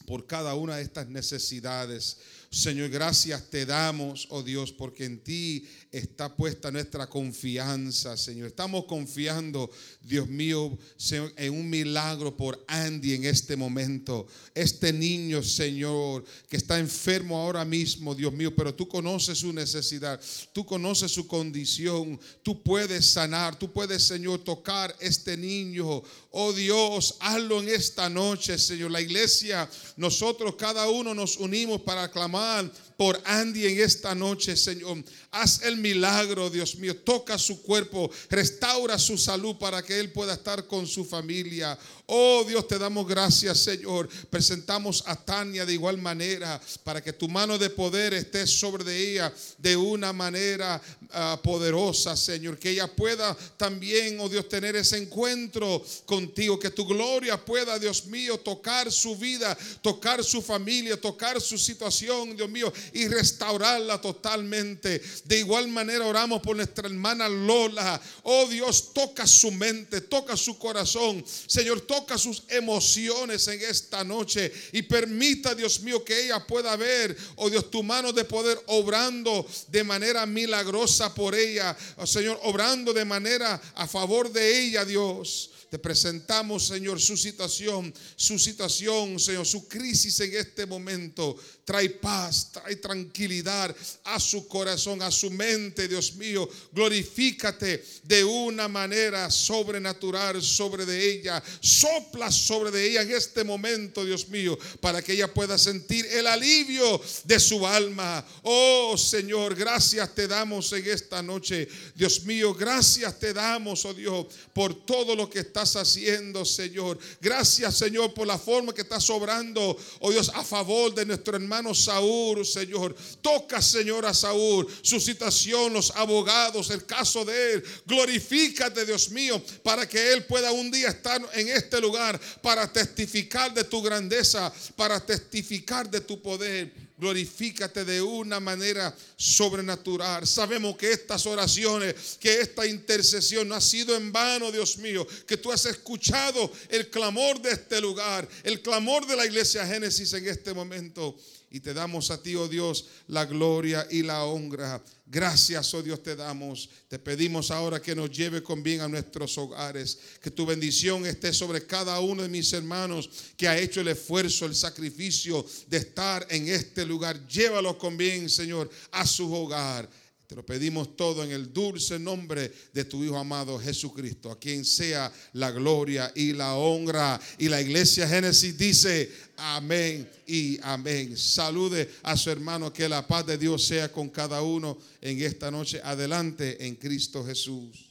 por 0.06 0.26
cada 0.26 0.54
una 0.54 0.76
de 0.76 0.82
estas 0.82 1.08
necesidades. 1.08 2.18
Señor, 2.50 2.88
gracias 2.88 3.50
te 3.50 3.66
damos, 3.66 4.26
oh 4.30 4.42
Dios, 4.42 4.72
porque 4.72 5.04
en 5.04 5.22
ti 5.22 5.68
está 5.92 6.34
puesta 6.34 6.70
nuestra 6.70 7.06
confianza, 7.06 8.16
Señor. 8.16 8.46
Estamos 8.46 8.86
confiando, 8.86 9.70
Dios 10.00 10.28
mío, 10.28 10.78
Señor, 10.96 11.30
en 11.36 11.52
un 11.52 11.68
milagro 11.68 12.34
por 12.34 12.64
Andy 12.66 13.14
en 13.14 13.24
este 13.26 13.54
momento. 13.54 14.26
Este 14.54 14.94
niño, 14.94 15.42
Señor, 15.42 16.24
que 16.48 16.56
está 16.56 16.78
enfermo 16.78 17.36
ahora 17.36 17.66
mismo, 17.66 18.14
Dios 18.14 18.32
mío, 18.32 18.56
pero 18.56 18.74
tú 18.74 18.88
conoces 18.88 19.38
su 19.38 19.52
necesidad, 19.52 20.18
tú 20.54 20.64
conoces 20.64 21.12
su 21.12 21.26
condición, 21.26 22.18
tú 22.42 22.62
puedes 22.62 23.10
sanar, 23.10 23.58
tú 23.58 23.70
puedes, 23.70 24.04
Señor, 24.04 24.42
tocar 24.42 24.96
este 25.00 25.36
niño. 25.36 26.02
Oh 26.30 26.52
Dios, 26.54 27.16
hazlo 27.20 27.60
en 27.60 27.68
esta 27.68 28.08
noche, 28.08 28.58
Señor. 28.58 28.90
La 28.90 29.02
iglesia, 29.02 29.68
nosotros 29.98 30.54
cada 30.56 30.88
uno 30.88 31.14
nos 31.14 31.36
unimos 31.36 31.82
para 31.82 32.10
On. 32.38 32.70
Por 32.98 33.22
Andy 33.24 33.64
en 33.64 33.80
esta 33.80 34.12
noche, 34.12 34.56
Señor. 34.56 35.04
Haz 35.30 35.62
el 35.62 35.76
milagro, 35.76 36.50
Dios 36.50 36.74
mío. 36.78 36.96
Toca 36.96 37.38
su 37.38 37.62
cuerpo, 37.62 38.10
restaura 38.28 38.98
su 38.98 39.16
salud 39.16 39.56
para 39.56 39.84
que 39.84 40.00
él 40.00 40.10
pueda 40.10 40.34
estar 40.34 40.66
con 40.66 40.84
su 40.84 41.04
familia. 41.04 41.78
Oh 42.06 42.42
Dios, 42.48 42.66
te 42.66 42.76
damos 42.76 43.06
gracias, 43.06 43.58
Señor. 43.58 44.08
Presentamos 44.30 45.04
a 45.06 45.14
Tania 45.14 45.64
de 45.64 45.74
igual 45.74 45.98
manera 45.98 46.60
para 46.82 47.00
que 47.00 47.12
tu 47.12 47.28
mano 47.28 47.56
de 47.56 47.70
poder 47.70 48.14
esté 48.14 48.48
sobre 48.48 48.96
ella 48.96 49.32
de 49.58 49.76
una 49.76 50.12
manera 50.12 50.82
ah, 51.12 51.38
poderosa, 51.40 52.16
Señor. 52.16 52.58
Que 52.58 52.70
ella 52.70 52.88
pueda 52.88 53.36
también, 53.56 54.18
oh 54.18 54.28
Dios, 54.28 54.48
tener 54.48 54.74
ese 54.74 54.96
encuentro 54.96 55.84
contigo. 56.04 56.58
Que 56.58 56.70
tu 56.70 56.84
gloria 56.84 57.36
pueda, 57.44 57.78
Dios 57.78 58.06
mío, 58.06 58.38
tocar 58.38 58.90
su 58.90 59.14
vida, 59.14 59.56
tocar 59.82 60.24
su 60.24 60.42
familia, 60.42 61.00
tocar 61.00 61.40
su 61.40 61.56
situación, 61.58 62.36
Dios 62.36 62.50
mío, 62.50 62.72
y 62.92 63.08
restaurarla 63.08 64.00
totalmente. 64.00 65.00
De 65.24 65.38
igual 65.38 65.68
manera 65.68 66.06
oramos 66.06 66.40
por 66.40 66.56
nuestra 66.56 66.88
hermana 66.88 67.28
Lola. 67.28 68.00
Oh 68.22 68.46
Dios, 68.46 68.92
toca 68.92 69.26
su 69.26 69.50
mente, 69.50 70.00
toca 70.00 70.36
su 70.36 70.58
corazón. 70.58 71.24
Señor, 71.46 71.80
toca 71.82 72.18
sus 72.18 72.44
emociones 72.48 73.46
en 73.48 73.60
esta 73.62 74.04
noche 74.04 74.52
y 74.72 74.82
permita, 74.82 75.54
Dios 75.54 75.80
mío, 75.80 76.04
que 76.04 76.26
ella 76.26 76.46
pueda 76.46 76.76
ver, 76.76 77.16
oh 77.36 77.50
Dios, 77.50 77.70
tu 77.70 77.82
mano 77.82 78.12
de 78.12 78.24
poder 78.24 78.60
obrando 78.66 79.46
de 79.68 79.84
manera 79.84 80.26
milagrosa 80.26 81.14
por 81.14 81.34
ella. 81.34 81.76
Oh 81.96 82.06
Señor, 82.06 82.38
obrando 82.42 82.92
de 82.92 83.04
manera 83.04 83.60
a 83.74 83.86
favor 83.86 84.30
de 84.32 84.60
ella, 84.60 84.84
Dios. 84.84 85.50
Te 85.70 85.78
presentamos, 85.78 86.66
Señor, 86.66 86.98
su 86.98 87.14
situación, 87.14 87.92
su 88.16 88.38
situación, 88.38 89.18
Señor, 89.20 89.44
su 89.44 89.68
crisis 89.68 90.18
en 90.20 90.34
este 90.34 90.64
momento. 90.64 91.36
Trae 91.62 91.90
paz, 91.90 92.50
trae 92.52 92.76
tranquilidad 92.76 93.76
a 94.04 94.18
su 94.18 94.48
corazón, 94.48 95.02
a 95.02 95.10
su 95.10 95.30
mente, 95.30 95.86
Dios 95.86 96.14
mío. 96.14 96.48
Glorifícate 96.72 97.84
de 98.04 98.24
una 98.24 98.66
manera 98.66 99.30
sobrenatural 99.30 100.42
sobre 100.42 100.86
de 100.86 101.12
ella. 101.12 101.42
Sopla 101.60 102.32
sobre 102.32 102.70
de 102.70 102.88
ella 102.88 103.02
en 103.02 103.12
este 103.12 103.44
momento, 103.44 104.06
Dios 104.06 104.28
mío, 104.28 104.58
para 104.80 105.02
que 105.02 105.12
ella 105.12 105.32
pueda 105.34 105.58
sentir 105.58 106.06
el 106.06 106.26
alivio 106.26 106.98
de 107.24 107.38
su 107.38 107.66
alma. 107.66 108.24
Oh 108.42 108.96
Señor, 108.96 109.54
gracias 109.54 110.14
te 110.14 110.26
damos 110.26 110.72
en 110.72 110.88
esta 110.88 111.22
noche. 111.22 111.68
Dios 111.94 112.24
mío, 112.24 112.54
gracias 112.54 113.18
te 113.18 113.34
damos, 113.34 113.84
oh 113.84 113.92
Dios, 113.92 114.26
por 114.54 114.86
todo 114.86 115.14
lo 115.14 115.28
que 115.28 115.40
estás 115.58 115.76
haciendo, 115.76 116.44
Señor. 116.44 116.98
Gracias, 117.20 117.78
Señor, 117.78 118.14
por 118.14 118.26
la 118.26 118.38
forma 118.38 118.72
que 118.72 118.82
estás 118.82 119.10
obrando, 119.10 119.76
oh 120.00 120.10
Dios, 120.10 120.30
a 120.34 120.44
favor 120.44 120.94
de 120.94 121.04
nuestro 121.04 121.36
hermano 121.36 121.74
Saúl, 121.74 122.46
Señor. 122.46 122.94
Toca, 123.20 123.60
Señor, 123.60 124.06
a 124.06 124.14
Saúl, 124.14 124.66
su 124.82 125.00
situación, 125.00 125.72
los 125.72 125.90
abogados, 125.96 126.70
el 126.70 126.86
caso 126.86 127.24
de 127.24 127.54
él. 127.54 127.64
Glorifícate, 127.86 128.86
Dios 128.86 129.10
mío, 129.10 129.42
para 129.62 129.88
que 129.88 130.12
él 130.12 130.24
pueda 130.26 130.52
un 130.52 130.70
día 130.70 130.88
estar 130.88 131.20
en 131.34 131.48
este 131.48 131.80
lugar 131.80 132.20
para 132.40 132.72
testificar 132.72 133.52
de 133.52 133.64
tu 133.64 133.82
grandeza, 133.82 134.52
para 134.76 135.04
testificar 135.04 135.90
de 135.90 136.00
tu 136.00 136.22
poder 136.22 136.87
glorifícate 136.98 137.84
de 137.84 138.02
una 138.02 138.40
manera 138.40 138.94
sobrenatural. 139.16 140.26
Sabemos 140.26 140.76
que 140.76 140.92
estas 140.92 141.24
oraciones, 141.26 142.18
que 142.20 142.40
esta 142.40 142.66
intercesión 142.66 143.48
no 143.48 143.54
ha 143.54 143.60
sido 143.60 143.96
en 143.96 144.12
vano, 144.12 144.50
Dios 144.50 144.78
mío, 144.78 145.06
que 145.26 145.36
tú 145.36 145.52
has 145.52 145.64
escuchado 145.66 146.50
el 146.68 146.90
clamor 146.90 147.40
de 147.40 147.52
este 147.52 147.80
lugar, 147.80 148.28
el 148.42 148.60
clamor 148.60 149.06
de 149.06 149.16
la 149.16 149.26
iglesia 149.26 149.66
Génesis 149.66 150.12
en 150.12 150.28
este 150.28 150.52
momento. 150.52 151.16
Y 151.50 151.60
te 151.60 151.72
damos 151.72 152.10
a 152.10 152.22
ti, 152.22 152.34
oh 152.34 152.46
Dios, 152.48 152.86
la 153.06 153.24
gloria 153.24 153.86
y 153.90 154.02
la 154.02 154.24
honra. 154.24 154.82
Gracias, 155.06 155.72
oh 155.72 155.82
Dios, 155.82 156.02
te 156.02 156.14
damos. 156.14 156.68
Te 156.88 156.98
pedimos 156.98 157.50
ahora 157.50 157.80
que 157.80 157.94
nos 157.94 158.10
lleve 158.10 158.42
con 158.42 158.62
bien 158.62 158.82
a 158.82 158.88
nuestros 158.88 159.38
hogares. 159.38 159.98
Que 160.20 160.30
tu 160.30 160.44
bendición 160.44 161.06
esté 161.06 161.32
sobre 161.32 161.66
cada 161.66 161.98
uno 162.00 162.22
de 162.22 162.28
mis 162.28 162.52
hermanos 162.52 163.08
que 163.36 163.48
ha 163.48 163.58
hecho 163.58 163.80
el 163.80 163.88
esfuerzo, 163.88 164.44
el 164.44 164.54
sacrificio 164.54 165.44
de 165.68 165.78
estar 165.78 166.26
en 166.28 166.48
este 166.48 166.84
lugar. 166.84 167.26
Llévalo 167.26 167.78
con 167.78 167.96
bien, 167.96 168.28
Señor, 168.28 168.68
a 168.90 169.06
su 169.06 169.32
hogar. 169.32 169.88
Te 170.28 170.36
lo 170.36 170.44
pedimos 170.44 170.94
todo 170.94 171.24
en 171.24 171.30
el 171.30 171.54
dulce 171.54 171.98
nombre 171.98 172.52
de 172.74 172.84
tu 172.84 173.02
Hijo 173.02 173.16
amado 173.16 173.58
Jesucristo, 173.58 174.30
a 174.30 174.38
quien 174.38 174.62
sea 174.62 175.10
la 175.32 175.50
gloria 175.50 176.12
y 176.14 176.34
la 176.34 176.54
honra. 176.54 177.18
Y 177.38 177.48
la 177.48 177.62
iglesia 177.62 178.06
Génesis 178.06 178.58
dice, 178.58 179.10
amén 179.38 180.06
y 180.26 180.58
amén. 180.62 181.16
Salude 181.16 181.88
a 182.02 182.14
su 182.14 182.28
hermano, 182.28 182.70
que 182.70 182.90
la 182.90 183.06
paz 183.08 183.24
de 183.24 183.38
Dios 183.38 183.64
sea 183.64 183.90
con 183.90 184.10
cada 184.10 184.42
uno 184.42 184.76
en 185.00 185.18
esta 185.22 185.50
noche. 185.50 185.80
Adelante 185.82 186.62
en 186.66 186.74
Cristo 186.74 187.24
Jesús. 187.24 187.87